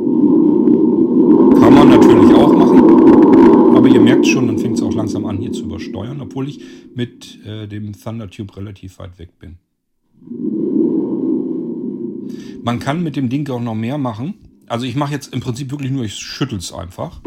Natürlich 2.08 2.36
auch 2.36 2.54
machen. 2.56 3.76
Aber 3.76 3.88
ihr 3.88 4.00
merkt 4.00 4.26
schon, 4.26 4.48
dann 4.48 4.58
fängt 4.58 4.76
es 4.76 4.82
auch 4.82 4.94
langsam 4.94 5.26
an 5.26 5.38
hier 5.38 5.52
zu 5.52 5.64
übersteuern, 5.64 6.22
obwohl 6.22 6.48
ich 6.48 6.62
mit 6.96 7.46
äh, 7.46 7.68
dem 7.68 7.94
Thunder 7.94 8.30
Tube 8.30 8.56
relativ 8.56 8.98
weit 9.00 9.20
weg 9.20 9.38
bin. 9.40 9.58
Man 12.64 12.80
kann 12.80 13.04
mit 13.04 13.16
dem 13.16 13.30
Ding 13.30 13.50
auch 13.50 13.62
noch 13.62 13.76
mehr 13.76 13.98
machen. 13.98 14.36
Also 14.68 14.86
ich 14.86 14.96
mache 14.96 15.14
jetzt 15.14 15.34
im 15.34 15.42
Prinzip 15.42 15.70
wirklich 15.72 15.92
nur, 15.92 16.06
ich 16.06 16.16
schüttel 16.16 16.58
es 16.58 16.74
einfach. 16.74 17.22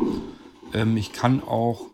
Ähm, 0.75 0.97
ich 0.97 1.13
kann 1.13 1.43
auch 1.43 1.87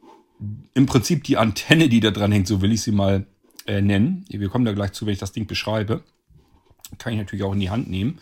im 0.75 0.87
Prinzip 0.87 1.25
die 1.25 1.37
Antenne, 1.37 1.89
die 1.89 2.01
da 2.01 2.11
dran 2.11 2.33
hängt, 2.33 2.47
so 2.47 2.63
will 2.63 2.73
ich 2.73 2.83
sie 2.83 2.93
mal 2.93 3.27
äh, 3.67 3.83
nennen. 3.83 4.25
Wir 4.29 4.49
kommen 4.49 4.65
da 4.65 4.73
gleich 4.73 4.93
zu, 4.93 5.07
wenn 5.07 5.13
ich 5.13 5.19
das 5.19 5.33
Ding 5.33 5.47
beschreibe. 5.47 6.03
Kann 6.99 7.13
ich 7.13 7.19
natürlich 7.19 7.45
auch 7.45 7.53
in 7.53 7.61
die 7.61 7.71
Hand 7.71 7.91
nehmen. 7.91 8.19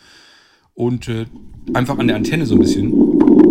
Und 0.73 1.07
äh, 1.07 1.25
einfach 1.73 1.97
an 1.97 2.07
der 2.07 2.15
Antenne 2.15 2.45
so 2.45 2.55
ein 2.55 2.59
bisschen 2.59 3.44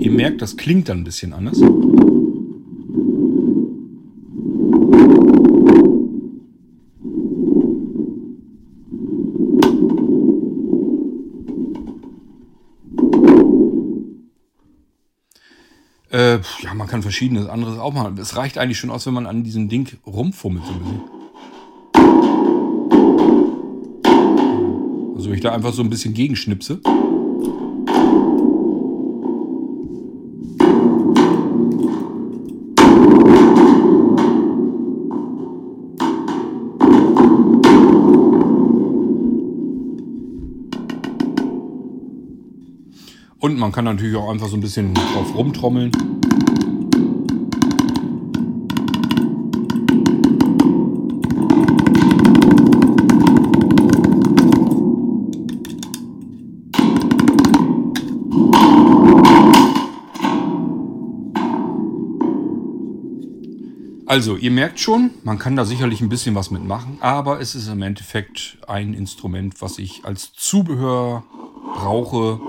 Ihr 0.00 0.10
merkt, 0.10 0.40
das 0.40 0.56
klingt 0.56 0.88
dann 0.88 1.00
ein 1.00 1.04
bisschen 1.04 1.34
anders. 1.34 1.60
Äh, 16.10 16.38
ja, 16.62 16.74
man 16.74 16.88
kann 16.88 17.02
verschiedenes 17.02 17.46
anderes 17.46 17.78
auch 17.78 17.92
machen. 17.92 18.16
Es 18.16 18.36
reicht 18.36 18.56
eigentlich 18.56 18.78
schon 18.78 18.90
aus, 18.90 19.04
wenn 19.06 19.12
man 19.12 19.26
an 19.26 19.44
diesem 19.44 19.68
Ding 19.68 19.86
rumfummelt 20.06 20.64
so 20.64 20.72
ein 20.72 20.78
bisschen. 20.78 21.02
Also 25.14 25.28
wenn 25.28 25.34
ich 25.34 25.42
da 25.42 25.52
einfach 25.52 25.74
so 25.74 25.82
ein 25.82 25.90
bisschen 25.90 26.14
gegenschnipse. 26.14 26.80
Man 43.60 43.72
kann 43.72 43.84
natürlich 43.84 44.16
auch 44.16 44.30
einfach 44.30 44.48
so 44.48 44.56
ein 44.56 44.62
bisschen 44.62 44.94
drauf 44.94 45.34
rumtrommeln. 45.34 45.92
Also, 64.06 64.36
ihr 64.36 64.50
merkt 64.50 64.80
schon, 64.80 65.10
man 65.22 65.38
kann 65.38 65.54
da 65.54 65.64
sicherlich 65.64 66.00
ein 66.00 66.08
bisschen 66.08 66.34
was 66.34 66.50
mitmachen, 66.50 66.96
aber 67.00 67.40
es 67.40 67.54
ist 67.54 67.68
im 67.68 67.82
Endeffekt 67.82 68.58
ein 68.66 68.92
Instrument, 68.92 69.60
was 69.62 69.78
ich 69.78 70.04
als 70.04 70.32
Zubehör 70.32 71.22
brauche, 71.74 72.40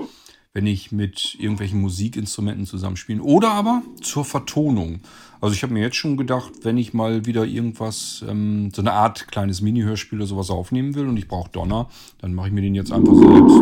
wenn 0.54 0.66
ich 0.66 0.92
mit 0.92 1.36
irgendwelchen 1.38 1.80
Musikinstrumenten 1.80 2.66
zusammenspiele. 2.66 3.22
Oder 3.22 3.52
aber 3.52 3.82
zur 4.02 4.24
Vertonung. 4.24 5.00
Also 5.40 5.54
ich 5.54 5.62
habe 5.62 5.72
mir 5.72 5.80
jetzt 5.80 5.96
schon 5.96 6.18
gedacht, 6.18 6.52
wenn 6.62 6.76
ich 6.76 6.92
mal 6.92 7.24
wieder 7.24 7.46
irgendwas, 7.46 8.22
ähm, 8.28 8.70
so 8.74 8.82
eine 8.82 8.92
Art 8.92 9.28
kleines 9.28 9.62
Mini-Hörspiel 9.62 10.18
oder 10.18 10.26
sowas 10.26 10.50
aufnehmen 10.50 10.94
will 10.94 11.06
und 11.06 11.16
ich 11.16 11.26
brauche 11.26 11.50
Donner, 11.50 11.88
dann 12.18 12.34
mache 12.34 12.48
ich 12.48 12.52
mir 12.52 12.60
den 12.60 12.74
jetzt 12.74 12.92
einfach 12.92 13.14
selbst. 13.14 13.54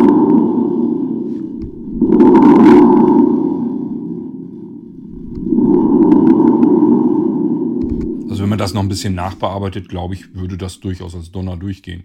Also 8.28 8.42
wenn 8.42 8.49
man 8.49 8.59
das 8.59 8.75
noch 8.75 8.82
ein 8.82 8.88
bisschen 8.88 9.14
nachbearbeitet, 9.14 9.88
glaube 9.88 10.14
ich, 10.14 10.35
würde 10.35 10.59
das 10.59 10.80
durchaus 10.80 11.14
als 11.14 11.30
Donner 11.30 11.56
durchgehen. 11.56 12.02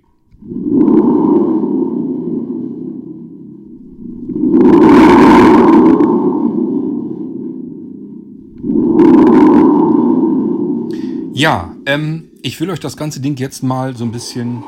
Ja, 11.35 11.75
ähm, 11.85 12.31
ich 12.43 12.61
will 12.61 12.69
euch 12.69 12.79
das 12.79 12.95
ganze 12.95 13.19
Ding 13.19 13.35
jetzt 13.35 13.61
mal 13.61 13.97
so 13.97 14.05
ein 14.05 14.13
bisschen, 14.13 14.63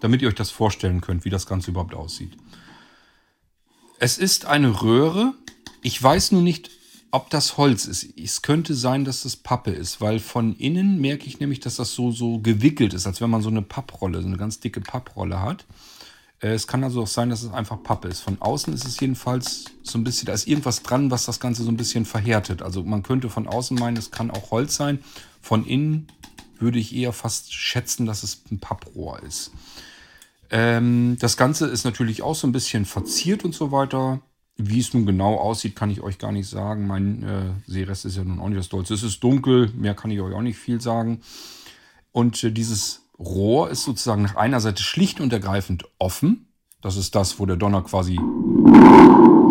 damit 0.00 0.20
ihr 0.20 0.28
euch 0.28 0.34
das 0.34 0.50
vorstellen 0.50 1.00
könnt, 1.00 1.24
wie 1.24 1.30
das 1.30 1.46
Ganze 1.46 1.70
überhaupt 1.70 1.94
aussieht. 1.94 2.36
Es 3.98 4.18
ist 4.18 4.44
eine 4.44 4.82
Röhre. 4.82 5.32
Ich 5.80 6.00
weiß 6.00 6.32
nur 6.32 6.42
nicht, 6.42 6.70
ob 7.10 7.30
das 7.30 7.56
Holz 7.56 7.86
ist. 7.86 8.06
Es 8.18 8.42
könnte 8.42 8.74
sein, 8.74 9.06
dass 9.06 9.22
das 9.22 9.34
Pappe 9.34 9.70
ist, 9.70 10.02
weil 10.02 10.18
von 10.18 10.54
innen 10.56 11.00
merke 11.00 11.26
ich 11.26 11.40
nämlich, 11.40 11.60
dass 11.60 11.76
das 11.76 11.94
so, 11.94 12.10
so 12.10 12.38
gewickelt 12.40 12.92
ist, 12.92 13.06
als 13.06 13.22
wenn 13.22 13.30
man 13.30 13.40
so 13.40 13.48
eine 13.48 13.62
Papprolle, 13.62 14.20
so 14.20 14.28
eine 14.28 14.36
ganz 14.36 14.60
dicke 14.60 14.82
Papprolle 14.82 15.40
hat. 15.40 15.64
Äh, 16.40 16.48
es 16.48 16.66
kann 16.66 16.82
also 16.84 17.02
auch 17.02 17.06
sein, 17.06 17.30
dass 17.30 17.42
es 17.42 17.52
einfach 17.52 17.82
Pappe 17.82 18.08
ist. 18.08 18.20
Von 18.20 18.40
außen 18.40 18.72
ist 18.72 18.86
es 18.86 18.98
jedenfalls 19.00 19.66
so 19.82 19.98
ein 19.98 20.04
bisschen, 20.04 20.26
da 20.26 20.32
ist 20.32 20.48
irgendwas 20.48 20.82
dran, 20.82 21.10
was 21.10 21.26
das 21.26 21.40
Ganze 21.40 21.62
so 21.62 21.70
ein 21.70 21.76
bisschen 21.76 22.04
verhärtet. 22.04 22.62
Also 22.62 22.82
man 22.82 23.02
könnte 23.02 23.30
von 23.30 23.46
außen 23.46 23.78
meinen, 23.78 23.96
es 23.96 24.10
kann 24.10 24.30
auch 24.30 24.50
Holz 24.50 24.76
sein. 24.76 24.98
Von 25.40 25.64
innen 25.64 26.08
würde 26.58 26.78
ich 26.78 26.94
eher 26.94 27.12
fast 27.12 27.54
schätzen, 27.54 28.06
dass 28.06 28.22
es 28.22 28.42
ein 28.50 28.58
Papprohr 28.58 29.22
ist. 29.22 29.52
Ähm, 30.50 31.16
das 31.20 31.36
Ganze 31.36 31.66
ist 31.66 31.84
natürlich 31.84 32.22
auch 32.22 32.34
so 32.34 32.46
ein 32.46 32.52
bisschen 32.52 32.84
verziert 32.84 33.44
und 33.44 33.54
so 33.54 33.72
weiter. 33.72 34.20
Wie 34.56 34.80
es 34.80 34.92
nun 34.92 35.06
genau 35.06 35.36
aussieht, 35.36 35.74
kann 35.74 35.90
ich 35.90 36.02
euch 36.02 36.18
gar 36.18 36.32
nicht 36.32 36.48
sagen. 36.48 36.86
Mein 36.86 37.22
äh, 37.22 37.70
Seerest 37.70 38.04
ist 38.04 38.16
ja 38.16 38.24
nun 38.24 38.40
auch 38.40 38.48
nicht 38.48 38.58
das 38.58 38.68
Dollste. 38.68 38.92
Es 38.92 39.02
ist 39.02 39.22
dunkel, 39.24 39.70
mehr 39.74 39.94
kann 39.94 40.10
ich 40.10 40.20
euch 40.20 40.34
auch 40.34 40.42
nicht 40.42 40.58
viel 40.58 40.80
sagen. 40.80 41.22
Und 42.12 42.42
äh, 42.44 42.50
dieses 42.50 43.02
Rohr 43.20 43.70
ist 43.70 43.84
sozusagen 43.84 44.22
nach 44.22 44.36
einer 44.36 44.60
Seite 44.60 44.82
schlicht 44.82 45.20
und 45.20 45.32
ergreifend 45.32 45.84
offen. 45.98 46.48
Das 46.80 46.96
ist 46.96 47.14
das, 47.14 47.38
wo 47.38 47.44
der 47.44 47.56
Donner 47.56 47.82
quasi 47.82 48.18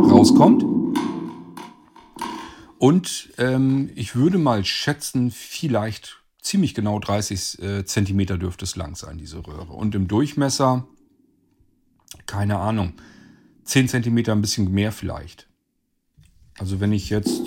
rauskommt. 0.09 0.65
Und 2.79 3.29
ähm, 3.37 3.91
ich 3.93 4.15
würde 4.15 4.39
mal 4.39 4.65
schätzen, 4.65 5.31
vielleicht 5.31 6.23
ziemlich 6.41 6.73
genau 6.73 6.97
30 6.97 7.61
äh, 7.61 7.85
Zentimeter 7.85 8.37
dürfte 8.37 8.65
es 8.65 8.75
lang 8.75 8.95
sein, 8.95 9.17
diese 9.17 9.45
Röhre. 9.45 9.73
Und 9.73 9.93
im 9.93 10.07
Durchmesser, 10.07 10.87
keine 12.25 12.57
Ahnung, 12.57 12.93
10 13.65 13.89
Zentimeter, 13.89 14.31
ein 14.31 14.41
bisschen 14.41 14.71
mehr 14.71 14.91
vielleicht. 14.91 15.47
Also 16.57 16.79
wenn 16.79 16.91
ich 16.91 17.09
jetzt, 17.09 17.41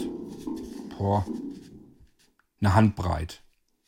boah, 0.96 1.26
eine 2.60 2.74
Handbreit, 2.74 3.42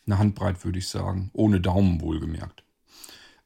eine 0.07 0.19
Handbreit 0.19 0.65
würde 0.65 0.79
ich 0.79 0.89
sagen, 0.89 1.31
ohne 1.33 1.61
Daumen 1.61 2.01
wohlgemerkt, 2.01 2.65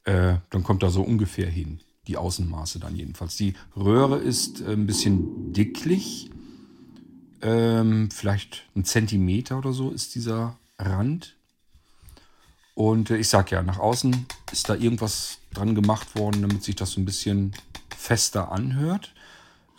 äh, 0.04 0.36
dann 0.50 0.62
kommt 0.62 0.82
da 0.82 0.90
so 0.90 1.02
ungefähr 1.02 1.48
hin. 1.48 1.80
Die 2.06 2.16
Außenmaße 2.16 2.78
dann 2.78 2.96
jedenfalls. 2.96 3.36
Die 3.36 3.54
Röhre 3.76 4.18
ist 4.18 4.62
äh, 4.62 4.72
ein 4.72 4.86
bisschen 4.86 5.52
dicklich. 5.52 6.30
Ähm, 7.42 8.10
vielleicht 8.10 8.64
ein 8.74 8.84
Zentimeter 8.84 9.58
oder 9.58 9.72
so 9.72 9.90
ist 9.90 10.14
dieser 10.14 10.56
Rand. 10.78 11.36
Und 12.74 13.10
äh, 13.10 13.18
ich 13.18 13.28
sag 13.28 13.50
ja, 13.50 13.62
nach 13.62 13.78
außen 13.78 14.26
ist 14.52 14.68
da 14.68 14.74
irgendwas 14.74 15.38
dran 15.52 15.74
gemacht 15.74 16.16
worden, 16.16 16.42
damit 16.42 16.64
sich 16.64 16.76
das 16.76 16.92
so 16.92 17.00
ein 17.00 17.04
bisschen 17.04 17.52
fester 17.96 18.52
anhört. 18.52 19.12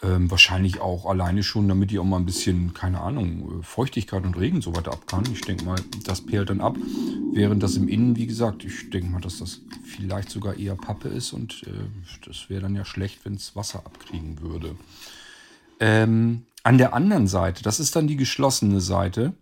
Ähm, 0.01 0.32
wahrscheinlich 0.32 0.79
auch 0.79 1.06
alleine 1.06 1.44
schon, 1.44 1.68
damit 1.68 1.91
die 1.91 2.00
auch 2.00 2.06
mal 2.06 2.18
ein 2.18 2.25
bisschen, 2.25 2.74
keine 2.74 3.01
Ahnung, 3.01 3.60
äh, 3.60 3.63
Feuchtigkeit 3.63 4.24
und 4.24 4.38
Regen 4.38 4.62
so 4.62 4.74
weiter 4.75 4.94
ab 4.94 5.08
kann. 5.08 5.24
Ich 5.34 5.41
denke 5.41 5.65
mal, 5.65 5.75
das 6.06 6.22
perlt 6.22 6.50
dann 6.50 6.62
ab. 6.62 6.77
Während 7.34 7.62
das 7.62 7.75
im 7.75 7.89
Innen, 7.89 8.15
wie 8.15 8.25
gesagt, 8.25 8.63
ich 8.63 8.89
denke 8.89 9.10
mal, 9.10 9.20
dass 9.20 9.39
das 9.39 9.60
vielleicht 9.84 10.29
sogar 10.29 10.56
eher 10.56 10.75
Pappe 10.75 11.10
ist 11.10 11.34
und 11.34 11.63
äh, 11.68 11.72
das 12.25 12.50
wäre 12.50 12.62
dann 12.62 12.75
ja 12.75 12.86
schlecht, 12.86 13.25
wenn 13.25 13.34
es 13.34 13.58
Wasser 13.58 13.79
abkriegen 13.79 14.39
würde. 14.41 14.75
Ähm, 15.82 16.46
an 16.63 16.77
der 16.77 16.94
anderen 16.94 17.27
Seite, 17.27 17.62
das 17.63 17.82
ist 17.82 17.96
dann 17.96 18.08
die 18.08 18.18
geschlossene 18.18 18.79
Seite, 18.79 19.34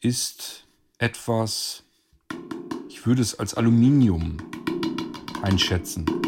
ist 0.00 0.64
etwas 0.96 1.84
ich 3.00 3.06
würde 3.06 3.22
es 3.22 3.38
als 3.38 3.54
Aluminium 3.54 4.36
einschätzen. 5.40 6.19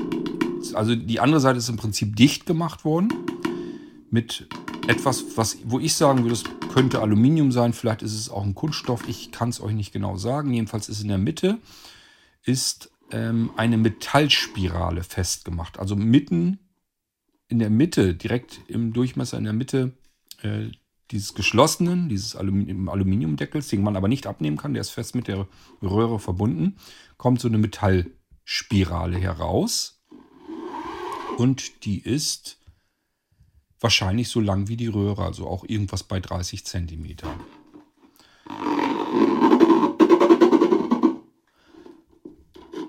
Also 0.75 0.95
die 0.95 1.21
andere 1.21 1.41
Seite 1.41 1.59
ist 1.59 1.69
im 1.69 1.77
Prinzip 1.77 2.17
dicht 2.17 2.47
gemacht 2.47 2.85
worden 2.85 3.13
mit 4.11 4.49
etwas, 4.89 5.25
was, 5.37 5.59
wo 5.65 5.79
ich 5.79 5.95
sagen 5.95 6.23
würde, 6.23 6.35
es 6.35 6.45
könnte 6.73 7.01
Aluminium 7.01 7.53
sein, 7.53 7.73
vielleicht 7.73 8.03
ist 8.03 8.15
es 8.15 8.29
auch 8.29 8.45
ein 8.45 8.55
Kunststoff, 8.55 9.09
ich 9.09 9.31
kann 9.31 9.49
es 9.49 9.61
euch 9.61 9.75
nicht 9.75 9.93
genau 9.93 10.17
sagen. 10.17 10.53
Jedenfalls 10.53 10.89
ist 10.89 11.03
in 11.03 11.09
der 11.09 11.19
Mitte 11.19 11.59
ist 12.45 12.91
ähm, 13.13 13.51
eine 13.57 13.77
Metallspirale 13.77 15.05
festgemacht. 15.05 15.79
Also 15.79 15.97
mitten 15.97 16.59
in 17.49 17.59
der 17.59 17.71
Mitte, 17.71 18.15
direkt 18.15 18.61
im 18.69 18.93
Durchmesser 18.93 19.39
in 19.39 19.45
der 19.45 19.53
Mitte 19.53 19.93
äh, 20.43 20.71
dieses 21.11 21.35
geschlossenen, 21.35 22.09
dieses 22.09 22.35
Aluminium, 22.35 22.89
Aluminiumdeckels, 22.89 23.69
den 23.69 23.83
man 23.83 23.97
aber 23.97 24.09
nicht 24.09 24.27
abnehmen 24.27 24.57
kann, 24.57 24.73
der 24.73 24.81
ist 24.81 24.91
fest 24.91 25.15
mit 25.15 25.29
der 25.29 25.47
Röhre 25.83 26.19
verbunden, 26.19 26.77
kommt 27.19 27.41
so 27.41 27.49
eine 27.49 27.59
Metallspirale 27.59 29.19
heraus. 29.19 30.02
Und 31.39 31.85
die 31.85 32.01
ist 32.01 32.59
wahrscheinlich 33.81 34.29
so 34.29 34.41
lang 34.41 34.69
wie 34.69 34.77
die 34.77 34.87
Röhre, 34.87 35.25
also 35.25 35.47
auch 35.47 35.65
irgendwas 35.67 36.05
bei 36.05 36.21
30 36.21 36.65
cm. 36.65 37.17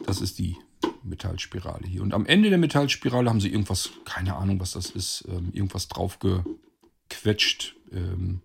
Das 0.05 0.21
ist 0.21 0.37
die 0.37 0.57
Metallspirale 1.03 1.87
hier. 1.87 2.01
Und 2.01 2.13
am 2.13 2.25
Ende 2.25 2.49
der 2.49 2.59
Metallspirale 2.59 3.29
haben 3.29 3.41
sie 3.41 3.49
irgendwas, 3.49 3.91
keine 4.05 4.35
Ahnung, 4.35 4.59
was 4.59 4.73
das 4.73 4.91
ist, 4.91 5.25
ähm, 5.27 5.49
irgendwas 5.53 5.87
drauf 5.87 6.19
gequetscht, 6.19 7.75
ähm, 7.91 8.41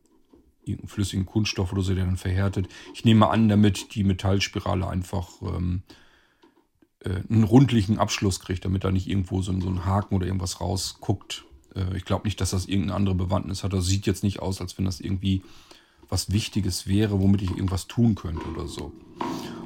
irgendeinen 0.63 0.89
flüssigen 0.89 1.27
Kunststoff 1.27 1.73
oder 1.73 1.83
so, 1.83 1.95
der 1.95 2.05
dann 2.05 2.17
verhärtet. 2.17 2.69
Ich 2.95 3.05
nehme 3.05 3.29
an, 3.29 3.49
damit 3.49 3.95
die 3.95 4.05
Metallspirale 4.05 4.87
einfach 4.89 5.29
ähm, 5.43 5.83
äh, 5.89 5.93
einen 7.05 7.45
rundlichen 7.45 7.99
Abschluss 7.99 8.41
kriegt, 8.41 8.65
damit 8.65 8.85
da 8.85 8.91
nicht 8.91 9.09
irgendwo 9.09 9.41
so, 9.43 9.59
so 9.61 9.69
ein 9.69 9.85
Haken 9.85 10.15
oder 10.17 10.27
irgendwas 10.27 10.61
rausguckt. 10.61 11.45
Äh, 11.75 11.97
ich 11.97 12.05
glaube 12.05 12.27
nicht, 12.27 12.41
dass 12.41 12.51
das 12.51 12.67
irgendeine 12.67 12.95
andere 12.95 13.15
Bewandtnis 13.15 13.65
hat. 13.65 13.73
Das 13.73 13.87
sieht 13.87 14.07
jetzt 14.07 14.23
nicht 14.23 14.41
aus, 14.41 14.61
als 14.61 14.77
wenn 14.79 14.85
das 14.85 15.01
irgendwie 15.01 15.43
was 16.09 16.33
Wichtiges 16.33 16.87
wäre, 16.87 17.21
womit 17.21 17.43
ich 17.43 17.51
irgendwas 17.51 17.87
tun 17.87 18.15
könnte 18.15 18.47
oder 18.49 18.67
so. 18.67 18.93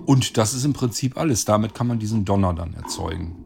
Und 0.06 0.36
das 0.36 0.54
ist 0.54 0.64
im 0.64 0.72
Prinzip 0.72 1.16
alles. 1.16 1.44
Damit 1.44 1.74
kann 1.74 1.86
man 1.86 1.98
diesen 1.98 2.24
Donner 2.24 2.52
dann 2.52 2.74
erzeugen. 2.74 3.41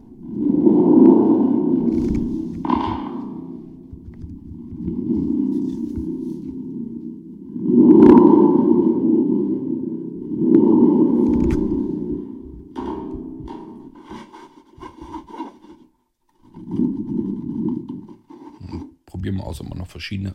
Noch 19.86 19.90
verschiedene. 19.90 20.32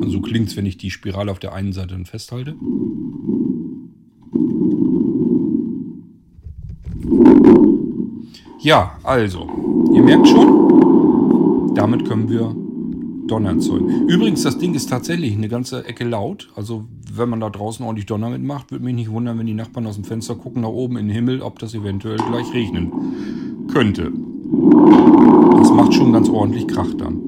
Also 0.00 0.12
so 0.12 0.20
klingt 0.20 0.48
es, 0.48 0.56
wenn 0.56 0.66
ich 0.66 0.76
die 0.76 0.90
Spirale 0.90 1.30
auf 1.30 1.38
der 1.38 1.54
einen 1.54 1.72
Seite 1.72 1.88
dann 1.88 2.06
festhalte. 2.06 2.54
Ja, 8.60 8.98
also, 9.04 9.48
ihr 9.94 10.02
merkt 10.02 10.26
schon, 10.26 11.74
damit 11.74 12.04
können 12.04 12.28
wir 12.28 12.54
Donner 13.28 13.50
erzeugen. 13.50 14.08
Übrigens, 14.08 14.42
das 14.42 14.58
Ding 14.58 14.74
ist 14.74 14.88
tatsächlich 14.88 15.34
eine 15.34 15.48
ganze 15.48 15.84
Ecke 15.84 16.04
laut. 16.04 16.48
Also, 16.56 16.84
wenn 17.12 17.28
man 17.28 17.40
da 17.40 17.50
draußen 17.50 17.84
ordentlich 17.84 18.06
Donner 18.06 18.30
mitmacht, 18.30 18.70
würde 18.70 18.84
mich 18.84 18.94
nicht 18.94 19.10
wundern, 19.10 19.38
wenn 19.38 19.46
die 19.46 19.54
Nachbarn 19.54 19.86
aus 19.86 19.96
dem 19.96 20.04
Fenster 20.04 20.34
gucken 20.34 20.62
nach 20.62 20.68
oben 20.68 20.96
in 20.96 21.06
den 21.06 21.14
Himmel, 21.14 21.42
ob 21.42 21.58
das 21.58 21.74
eventuell 21.74 22.18
gleich 22.18 22.52
regnen 22.52 22.92
könnte. 23.72 24.12
Das 24.52 25.70
macht 25.72 25.94
schon 25.94 26.12
ganz 26.12 26.28
ordentlich 26.28 26.68
Krach 26.68 26.94
dann. 26.98 27.26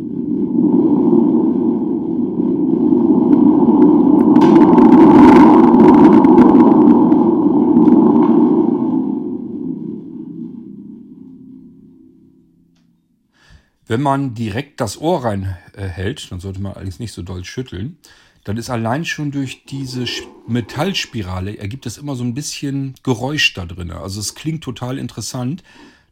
Wenn 13.88 14.02
man 14.02 14.34
direkt 14.34 14.82
das 14.82 15.00
Ohr 15.00 15.24
reinhält, 15.24 16.24
äh, 16.24 16.28
dann 16.28 16.40
sollte 16.40 16.60
man 16.60 16.74
allerdings 16.74 16.98
nicht 16.98 17.12
so 17.12 17.22
doll 17.22 17.42
schütteln, 17.44 17.96
dann 18.44 18.58
ist 18.58 18.68
allein 18.70 19.06
schon 19.06 19.30
durch 19.30 19.64
diese 19.64 20.04
Metallspirale 20.46 21.56
ergibt 21.56 21.86
es 21.86 21.98
immer 21.98 22.14
so 22.14 22.22
ein 22.22 22.34
bisschen 22.34 22.94
Geräusch 23.02 23.54
da 23.54 23.64
drin. 23.64 23.90
Also 23.90 24.20
es 24.20 24.34
klingt 24.34 24.62
total 24.62 24.98
interessant. 24.98 25.62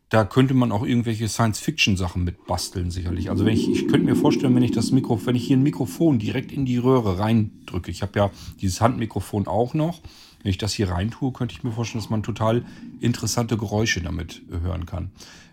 Da 0.08 0.24
könnte 0.24 0.54
man 0.54 0.70
auch 0.70 0.86
irgendwelche 0.86 1.28
Science-Fiction-Sachen 1.28 2.22
mit 2.22 2.46
basteln, 2.46 2.92
sicherlich. 2.92 3.28
Also 3.28 3.44
wenn 3.44 3.54
ich, 3.54 3.68
ich 3.68 3.88
könnte 3.88 4.06
mir 4.06 4.14
vorstellen, 4.14 4.54
wenn 4.54 4.62
ich 4.62 4.70
das 4.70 4.92
Mikro, 4.92 5.20
wenn 5.26 5.34
ich 5.34 5.46
hier 5.46 5.56
ein 5.56 5.64
Mikrofon 5.64 6.20
direkt 6.20 6.52
in 6.52 6.64
die 6.64 6.78
Röhre 6.78 7.18
reindrücke, 7.18 7.90
ich 7.90 8.02
habe 8.02 8.18
ja 8.18 8.30
dieses 8.60 8.80
Handmikrofon 8.80 9.48
auch 9.48 9.74
noch, 9.74 10.00
wenn 10.42 10.50
ich 10.50 10.58
das 10.58 10.74
hier 10.74 10.90
reintue, 10.90 11.32
könnte 11.32 11.54
ich 11.56 11.64
mir 11.64 11.72
vorstellen, 11.72 12.02
dass 12.02 12.10
man 12.10 12.22
total 12.22 12.64
interessante 13.00 13.56
Geräusche 13.56 14.00
damit 14.00 14.42
hören 14.62 14.86
kann. 14.86 15.10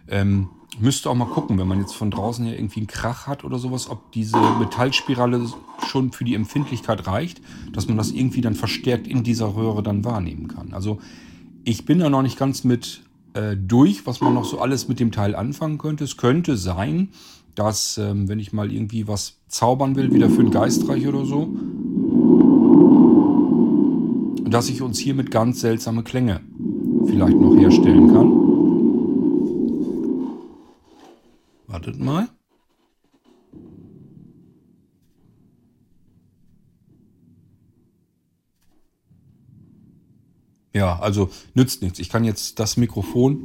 Ähm, 0.07 0.50
müsste 0.79 1.10
auch 1.10 1.15
mal 1.15 1.25
gucken, 1.25 1.57
wenn 1.57 1.67
man 1.67 1.79
jetzt 1.79 1.95
von 1.95 2.12
draußen 2.12 2.45
hier 2.45 2.55
irgendwie 2.55 2.81
einen 2.81 2.88
Krach 2.88 3.25
hat 3.25 3.43
oder 3.43 3.57
sowas, 3.57 3.89
ob 3.89 4.12
diese 4.12 4.38
Metallspirale 4.60 5.48
schon 5.88 6.12
für 6.12 6.25
die 6.25 6.36
Empfindlichkeit 6.36 7.07
reicht, 7.07 7.41
dass 7.72 7.88
man 7.88 7.98
das 7.98 8.12
irgendwie 8.12 8.41
dann 8.41 8.53
verstärkt 8.53 9.07
in 9.07 9.24
dieser 9.24 9.55
Röhre 9.55 9.81
dann 9.81 10.03
wahrnehmen 10.03 10.48
kann. 10.48 10.74
Also 10.74 11.00
ich 11.63 11.86
bin 11.86 11.98
da 11.98 12.10
noch 12.10 12.22
nicht 12.22 12.38
ganz 12.38 12.63
mit 12.63 13.01
äh, 13.33 13.55
durch, 13.57 14.05
was 14.05 14.21
man 14.21 14.33
noch 14.33 14.45
so 14.45 14.59
alles 14.59 14.87
mit 14.87 14.99
dem 14.99 15.11
Teil 15.11 15.35
anfangen 15.35 15.77
könnte. 15.77 16.03
Es 16.03 16.17
könnte 16.17 16.57
sein, 16.57 17.09
dass, 17.55 17.97
ähm, 17.97 18.27
wenn 18.27 18.39
ich 18.39 18.53
mal 18.53 18.71
irgendwie 18.71 19.07
was 19.07 19.37
zaubern 19.47 19.95
will, 19.95 20.13
wieder 20.13 20.29
für 20.29 20.41
ein 20.41 20.51
Geistreich 20.51 21.07
oder 21.07 21.25
so, 21.25 21.49
dass 24.49 24.69
ich 24.69 24.81
uns 24.81 24.99
hiermit 24.99 25.31
ganz 25.31 25.61
seltsame 25.61 26.03
Klänge 26.03 26.41
vielleicht 27.05 27.37
noch 27.37 27.55
herstellen 27.55 28.13
kann. 28.13 28.31
Wartet 31.67 31.99
mal. 31.99 32.29
Ja, 40.74 40.98
also 41.00 41.29
nützt 41.53 41.83
nichts. 41.83 42.00
Ich 42.00 42.09
kann 42.09 42.24
jetzt 42.24 42.57
das 42.59 42.77
Mikrofon, 42.77 43.38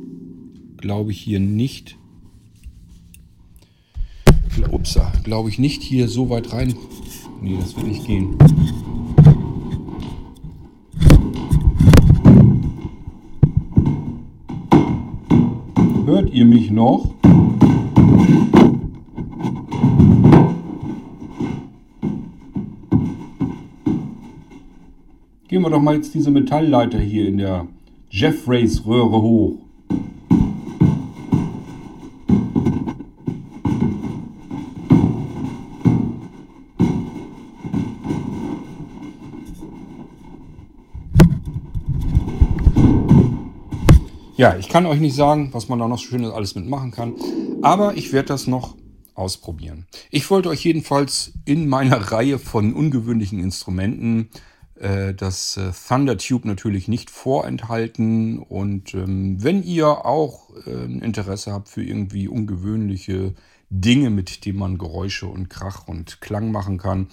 glaube 0.79 1.13
ich, 1.13 1.21
hier 1.21 1.41
nicht. 1.41 1.97
Upsa, 4.73 5.13
glaube 5.23 5.51
ich 5.51 5.59
nicht 5.59 5.83
hier 5.83 6.09
so 6.09 6.31
weit 6.31 6.53
rein. 6.53 6.75
Nee, 7.43 7.59
das 7.61 7.77
wird 7.77 7.87
nicht 7.87 8.07
gehen. 8.07 8.37
Hört 16.07 16.33
ihr 16.33 16.47
mich 16.47 16.71
noch? 16.71 17.15
Wir 25.69 25.77
doch 25.77 25.83
mal 25.83 25.97
jetzt 25.97 26.15
diese 26.15 26.31
Metallleiter 26.31 26.99
hier 26.99 27.29
in 27.29 27.37
der 27.37 27.67
Jeffreys 28.09 28.87
Röhre 28.87 29.21
hoch. 29.21 29.59
Ja, 44.37 44.57
ich 44.57 44.69
kann 44.69 44.87
euch 44.87 45.01
nicht 45.01 45.17
sagen, 45.17 45.51
was 45.53 45.69
man 45.69 45.79
da 45.79 45.87
noch 45.87 45.99
so 45.99 46.07
schönes 46.07 46.33
alles 46.33 46.55
mitmachen 46.55 46.93
kann, 46.93 47.15
aber 47.61 47.95
ich 47.97 48.13
werde 48.15 48.29
das 48.29 48.47
noch 48.47 48.75
ausprobieren. 49.15 49.87
Ich 50.11 50.31
wollte 50.31 50.49
euch 50.49 50.65
jedenfalls 50.65 51.35
in 51.45 51.69
meiner 51.69 51.97
Reihe 52.11 52.39
von 52.39 52.73
ungewöhnlichen 52.73 53.41
Instrumenten 53.41 54.31
das 55.15 55.57
äh, 55.57 55.73
Thundertube 55.73 56.47
natürlich 56.47 56.89
nicht 56.89 57.11
vorenthalten. 57.11 58.39
Und 58.39 58.95
ähm, 58.95 59.43
wenn 59.43 59.63
ihr 59.63 60.05
auch 60.07 60.51
äh, 60.67 60.85
ein 60.85 61.01
Interesse 61.01 61.53
habt 61.53 61.69
für 61.69 61.83
irgendwie 61.83 62.29
ungewöhnliche 62.29 63.35
Dinge, 63.71 64.11
mit 64.11 64.45
denen 64.45 64.59
man 64.59 64.79
Geräusche 64.79 65.27
und 65.27 65.51
Krach 65.51 65.89
und 65.89 66.21
Klang 66.21 66.53
machen 66.53 66.79
kann, 66.79 67.09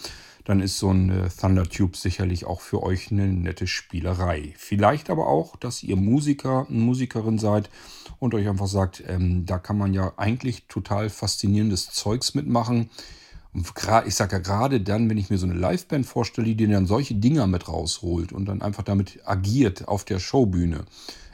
dann 0.45 0.62
ist 0.62 0.78
so 0.78 0.91
ein 0.91 1.10
äh, 1.10 1.30
Thundertube 1.30 1.97
sicherlich 1.97 2.45
auch 2.45 2.62
für 2.62 2.84
euch 2.84 3.12
eine 3.12 3.28
nette 3.28 3.67
Spielerei. 3.67 4.54
Vielleicht 4.58 5.10
aber 5.10 5.28
auch, 5.28 5.56
dass 5.56 5.84
ihr 5.84 5.95
Musiker, 5.95 6.67
Musikerin 6.69 7.39
seid 7.39 7.69
und 8.19 8.34
euch 8.36 8.47
einfach 8.47 8.67
sagt, 8.67 9.04
ähm, 9.08 9.45
da 9.45 9.58
kann 9.58 9.78
man 9.78 9.93
ja 9.93 10.13
eigentlich 10.17 10.67
total 10.67 11.10
faszinierendes 11.10 11.89
Zeugs 11.89 12.36
mitmachen. 12.36 12.91
Ich 14.05 14.15
sage 14.15 14.33
ja 14.33 14.39
gerade 14.39 14.81
dann, 14.81 15.09
wenn 15.09 15.17
ich 15.17 15.29
mir 15.29 15.37
so 15.37 15.47
eine 15.47 15.55
Liveband 15.55 16.05
vorstelle, 16.05 16.55
die 16.55 16.67
dann 16.67 16.87
solche 16.87 17.15
Dinger 17.15 17.47
mit 17.47 17.69
rausholt 17.69 18.33
und 18.33 18.45
dann 18.45 18.61
einfach 18.61 18.83
damit 18.83 19.19
agiert 19.25 19.87
auf 19.87 20.03
der 20.03 20.19
Showbühne. 20.19 20.83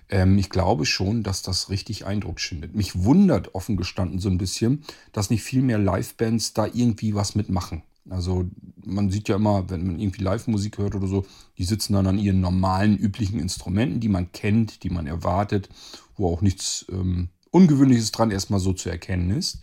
Ähm, 0.09 0.37
ich 0.37 0.49
glaube 0.51 0.85
schon, 0.85 1.23
dass 1.23 1.41
das 1.41 1.69
richtig 1.69 2.05
Eindruck 2.05 2.39
schindet. 2.39 2.75
Mich 2.75 3.03
wundert 3.03 3.55
offen 3.55 3.75
gestanden 3.75 4.19
so 4.19 4.29
ein 4.29 4.37
bisschen, 4.37 4.83
dass 5.13 5.31
nicht 5.31 5.41
viel 5.41 5.63
mehr 5.63 5.79
Livebands 5.79 6.53
da 6.53 6.67
irgendwie 6.67 7.15
was 7.15 7.33
mitmachen. 7.33 7.81
Also 8.09 8.45
man 8.83 9.09
sieht 9.09 9.29
ja 9.29 9.35
immer, 9.37 9.69
wenn 9.69 9.85
man 9.85 9.99
irgendwie 9.99 10.23
Live-Musik 10.23 10.77
hört 10.77 10.95
oder 10.95 11.07
so, 11.07 11.25
die 11.57 11.63
sitzen 11.63 11.93
dann 11.93 12.07
an 12.07 12.19
ihren 12.19 12.41
normalen, 12.41 12.97
üblichen 12.97 13.39
Instrumenten, 13.39 13.99
die 13.99 14.09
man 14.09 14.31
kennt, 14.31 14.83
die 14.83 14.89
man 14.89 15.07
erwartet, 15.07 15.69
wo 16.17 16.31
auch 16.31 16.41
nichts 16.41 16.85
ähm, 16.91 17.29
Ungewöhnliches 17.51 18.11
dran 18.11 18.31
erstmal 18.31 18.59
so 18.59 18.73
zu 18.73 18.89
erkennen 18.89 19.31
ist 19.31 19.59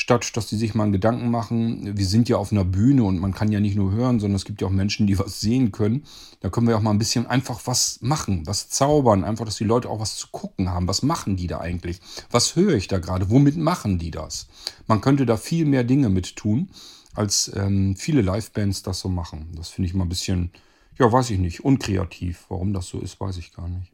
statt 0.00 0.34
dass 0.34 0.46
die 0.46 0.56
sich 0.56 0.74
mal 0.74 0.84
einen 0.84 0.92
Gedanken 0.92 1.30
machen, 1.30 1.96
wir 1.96 2.06
sind 2.06 2.28
ja 2.30 2.38
auf 2.38 2.52
einer 2.52 2.64
Bühne 2.64 3.04
und 3.04 3.18
man 3.18 3.34
kann 3.34 3.52
ja 3.52 3.60
nicht 3.60 3.76
nur 3.76 3.92
hören, 3.92 4.18
sondern 4.18 4.36
es 4.36 4.46
gibt 4.46 4.62
ja 4.62 4.66
auch 4.66 4.72
Menschen, 4.72 5.06
die 5.06 5.18
was 5.18 5.40
sehen 5.40 5.72
können. 5.72 6.04
Da 6.40 6.48
können 6.48 6.66
wir 6.66 6.76
auch 6.76 6.80
mal 6.80 6.90
ein 6.90 6.98
bisschen 6.98 7.26
einfach 7.26 7.60
was 7.66 7.98
machen, 8.00 8.46
was 8.46 8.70
zaubern, 8.70 9.24
einfach, 9.24 9.44
dass 9.44 9.56
die 9.56 9.64
Leute 9.64 9.90
auch 9.90 10.00
was 10.00 10.16
zu 10.16 10.28
gucken 10.32 10.70
haben. 10.70 10.88
Was 10.88 11.02
machen 11.02 11.36
die 11.36 11.46
da 11.46 11.60
eigentlich? 11.60 12.00
Was 12.30 12.56
höre 12.56 12.74
ich 12.74 12.88
da 12.88 12.98
gerade? 12.98 13.30
Womit 13.30 13.58
machen 13.58 13.98
die 13.98 14.10
das? 14.10 14.48
Man 14.86 15.02
könnte 15.02 15.26
da 15.26 15.36
viel 15.36 15.66
mehr 15.66 15.84
Dinge 15.84 16.08
mit 16.08 16.34
tun, 16.34 16.70
als 17.14 17.52
ähm, 17.54 17.94
viele 17.94 18.22
Livebands 18.22 18.82
das 18.82 19.00
so 19.00 19.10
machen. 19.10 19.52
Das 19.54 19.68
finde 19.68 19.88
ich 19.88 19.94
mal 19.94 20.04
ein 20.04 20.08
bisschen, 20.08 20.50
ja, 20.98 21.12
weiß 21.12 21.28
ich 21.28 21.38
nicht, 21.38 21.62
unkreativ. 21.62 22.46
Warum 22.48 22.72
das 22.72 22.86
so 22.86 23.00
ist, 23.00 23.20
weiß 23.20 23.36
ich 23.36 23.52
gar 23.52 23.68
nicht. 23.68 23.92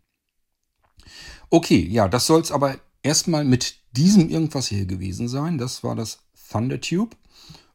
Okay, 1.51 1.85
ja, 1.90 2.09
das 2.09 2.27
soll 2.27 2.40
es 2.40 2.53
aber 2.53 2.77
erstmal 3.07 3.45
mit 3.45 3.77
diesem 3.92 4.29
irgendwas 4.29 4.66
hier 4.66 4.85
gewesen 4.85 5.29
sein. 5.29 5.59
Das 5.59 5.85
war 5.85 5.95
das 5.95 6.19
Thundertube. 6.51 7.16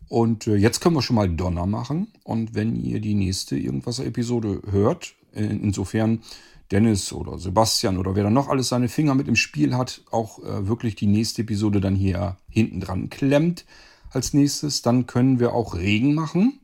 Und 0.07 0.45
äh, 0.47 0.57
jetzt 0.57 0.81
können 0.81 0.95
wir 0.95 1.01
schon 1.01 1.15
mal 1.15 1.29
Donner 1.29 1.65
machen. 1.65 2.07
Und 2.23 2.53
wenn 2.53 2.75
ihr 2.75 2.99
die 2.99 3.13
nächste 3.13 3.57
Irgendwas-Episode 3.57 4.61
hört, 4.69 5.15
äh, 5.33 5.45
insofern 5.45 6.21
Dennis 6.69 7.13
oder 7.13 7.37
Sebastian 7.37 7.97
oder 7.97 8.15
wer 8.15 8.25
da 8.25 8.29
noch 8.29 8.49
alles 8.49 8.69
seine 8.69 8.89
Finger 8.89 9.15
mit 9.15 9.27
im 9.27 9.35
Spiel 9.35 9.75
hat, 9.75 10.01
auch 10.11 10.39
äh, 10.39 10.67
wirklich 10.67 10.95
die 10.95 11.07
nächste 11.07 11.43
Episode 11.43 11.81
dann 11.81 11.95
hier 11.95 12.37
hinten 12.49 12.81
dran 12.81 13.09
klemmt 13.09 13.65
als 14.09 14.33
nächstes, 14.33 14.81
dann 14.81 15.07
können 15.07 15.39
wir 15.39 15.53
auch 15.53 15.75
Regen 15.75 16.13
machen. 16.13 16.59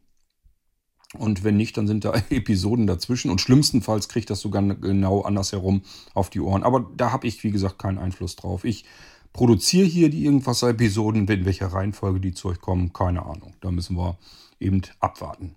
Und 1.13 1.43
wenn 1.43 1.55
nicht, 1.55 1.77
dann 1.77 1.87
sind 1.87 2.03
da 2.05 2.13
Episoden 2.29 2.87
dazwischen. 2.87 3.31
Und 3.31 3.41
schlimmstenfalls 3.41 4.09
kriegt 4.09 4.29
das 4.29 4.41
sogar 4.41 4.63
genau 4.63 5.21
andersherum 5.21 5.81
auf 6.13 6.29
die 6.29 6.41
Ohren. 6.41 6.63
Aber 6.63 6.89
da 6.95 7.11
habe 7.11 7.27
ich, 7.27 7.43
wie 7.43 7.51
gesagt, 7.51 7.79
keinen 7.79 7.97
Einfluss 7.97 8.35
drauf. 8.35 8.65
Ich 8.65 8.85
produziere 9.33 9.85
hier 9.85 10.09
die 10.09 10.25
Irgendwas-Episoden. 10.25 11.27
In 11.27 11.45
welcher 11.45 11.67
Reihenfolge 11.67 12.19
die 12.19 12.33
zu 12.33 12.49
euch 12.49 12.59
kommen, 12.59 12.93
keine 12.93 13.25
Ahnung. 13.25 13.53
Da 13.61 13.71
müssen 13.71 13.95
wir 13.95 14.17
eben 14.59 14.81
abwarten. 14.99 15.55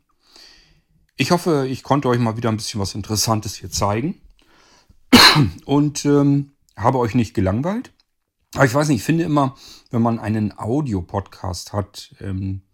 Ich 1.16 1.32
hoffe, 1.32 1.66
ich 1.68 1.82
konnte 1.82 2.08
euch 2.08 2.18
mal 2.18 2.36
wieder 2.36 2.48
ein 2.48 2.56
bisschen 2.56 2.80
was 2.80 2.94
Interessantes 2.94 3.56
hier 3.56 3.70
zeigen. 3.70 4.20
Und 5.64 6.04
ähm, 6.04 6.52
habe 6.76 6.98
euch 6.98 7.14
nicht 7.14 7.34
gelangweilt. 7.34 7.92
Aber 8.54 8.64
ich 8.64 8.74
weiß 8.74 8.88
nicht, 8.88 8.98
ich 8.98 9.04
finde 9.04 9.24
immer, 9.24 9.54
wenn 9.90 10.02
man 10.02 10.18
einen 10.18 10.56
Audiopodcast 10.56 11.72
hat, 11.72 12.14
ähm, 12.20 12.62
äh, 12.62 12.69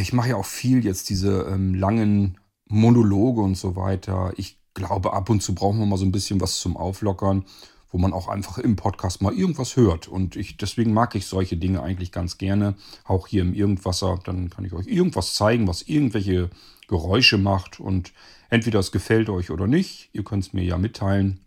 ich 0.00 0.12
mache 0.12 0.30
ja 0.30 0.36
auch 0.36 0.46
viel 0.46 0.84
jetzt 0.84 1.08
diese 1.08 1.42
ähm, 1.42 1.74
langen 1.74 2.38
Monologe 2.68 3.40
und 3.40 3.56
so 3.56 3.76
weiter. 3.76 4.32
Ich 4.36 4.58
glaube, 4.74 5.12
ab 5.12 5.30
und 5.30 5.42
zu 5.42 5.54
brauchen 5.54 5.78
wir 5.78 5.86
mal 5.86 5.96
so 5.96 6.04
ein 6.04 6.12
bisschen 6.12 6.40
was 6.40 6.60
zum 6.60 6.76
Auflockern, 6.76 7.44
wo 7.90 7.98
man 7.98 8.12
auch 8.12 8.28
einfach 8.28 8.58
im 8.58 8.76
Podcast 8.76 9.22
mal 9.22 9.32
irgendwas 9.32 9.76
hört. 9.76 10.08
Und 10.08 10.36
ich, 10.36 10.56
deswegen 10.56 10.92
mag 10.92 11.14
ich 11.14 11.26
solche 11.26 11.56
Dinge 11.56 11.82
eigentlich 11.82 12.12
ganz 12.12 12.38
gerne. 12.38 12.74
Auch 13.04 13.26
hier 13.26 13.42
im 13.42 13.54
Irgendwasser, 13.54 14.18
dann 14.24 14.50
kann 14.50 14.64
ich 14.64 14.72
euch 14.72 14.86
irgendwas 14.86 15.34
zeigen, 15.34 15.66
was 15.66 15.82
irgendwelche 15.82 16.50
Geräusche 16.88 17.38
macht. 17.38 17.80
Und 17.80 18.12
entweder 18.50 18.80
es 18.80 18.92
gefällt 18.92 19.30
euch 19.30 19.50
oder 19.50 19.66
nicht. 19.66 20.10
Ihr 20.12 20.24
könnt 20.24 20.44
es 20.44 20.52
mir 20.52 20.64
ja 20.64 20.76
mitteilen. 20.76 21.40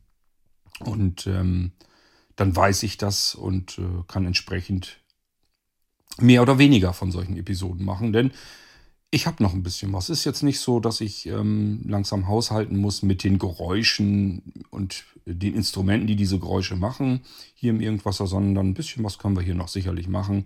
Und 0.80 1.28
ähm, 1.28 1.74
dann 2.36 2.56
weiß 2.56 2.84
ich 2.84 2.98
das 2.98 3.36
und 3.36 3.78
äh, 3.78 4.04
kann 4.08 4.26
entsprechend 4.26 5.02
mehr 6.19 6.41
oder 6.41 6.58
weniger 6.58 6.93
von 6.93 7.12
solchen 7.12 7.38
Episoden 7.38 7.86
machen. 7.86 8.13
Denn 8.13 8.32
ich 9.12 9.28
habe 9.28 9.43
noch 9.43 9.54
ein 9.54 9.63
bisschen 9.63 9.91
was. 9.91 10.10
Ist 10.10 10.24
jetzt 10.24 10.41
nicht 10.41 10.60
so, 10.60 10.80
dass 10.80 11.02
ich 11.02 11.28
ähm, 11.28 11.82
langsam 11.86 12.28
haushalten 12.28 12.78
muss 12.78 13.04
mit 13.04 13.24
den 13.24 13.39
Geräuschen 13.39 14.41
und 14.69 15.04
den 15.26 15.54
Instrumenten, 15.54 16.08
die 16.08 16.15
diese 16.15 16.39
Geräusche 16.39 16.76
machen 16.76 17.21
hier 17.54 17.71
im 17.71 17.82
Irgendwasser, 17.82 18.26
sondern 18.26 18.69
ein 18.69 18.74
bisschen 18.74 19.04
was 19.04 19.17
können 19.17 19.36
wir 19.36 19.43
hier 19.43 19.56
noch 19.56 19.67
sicherlich 19.67 20.08
machen. 20.08 20.45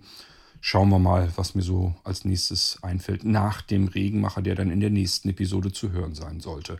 Schauen 0.60 0.88
wir 0.88 0.98
mal, 0.98 1.30
was 1.36 1.54
mir 1.54 1.62
so 1.62 1.94
als 2.02 2.24
nächstes 2.24 2.78
einfällt 2.82 3.24
nach 3.24 3.62
dem 3.62 3.88
Regenmacher, 3.88 4.42
der 4.42 4.56
dann 4.56 4.70
in 4.70 4.80
der 4.80 4.90
nächsten 4.90 5.28
Episode 5.28 5.70
zu 5.70 5.92
hören 5.92 6.14
sein 6.14 6.40
sollte. 6.40 6.78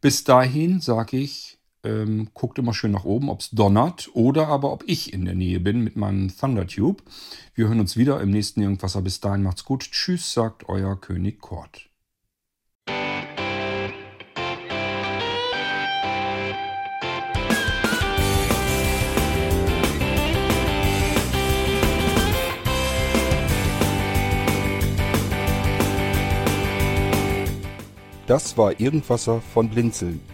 Bis 0.00 0.22
dahin 0.22 0.80
sage 0.80 1.16
ich 1.16 1.58
ähm, 1.84 2.28
guckt 2.34 2.58
immer 2.58 2.74
schön 2.74 2.92
nach 2.92 3.04
oben, 3.04 3.28
ob 3.28 3.40
es 3.40 3.50
donnert 3.50 4.10
oder 4.14 4.48
aber 4.48 4.72
ob 4.72 4.84
ich 4.86 5.12
in 5.12 5.24
der 5.24 5.34
Nähe 5.34 5.60
bin 5.60 5.82
mit 5.82 5.96
meinem 5.96 6.36
Thundertube. 6.36 7.02
Wir 7.54 7.68
hören 7.68 7.80
uns 7.80 7.96
wieder 7.96 8.20
im 8.20 8.30
nächsten 8.30 8.62
Irgendwasser. 8.62 9.02
Bis 9.02 9.20
dahin 9.20 9.42
macht's 9.42 9.64
gut. 9.64 9.90
Tschüss, 9.90 10.32
sagt 10.32 10.68
euer 10.68 11.00
König 11.00 11.40
Kort. 11.40 11.88
Das 28.26 28.56
war 28.56 28.80
Irgendwasser 28.80 29.42
von 29.42 29.68
Blinzeln. 29.68 30.33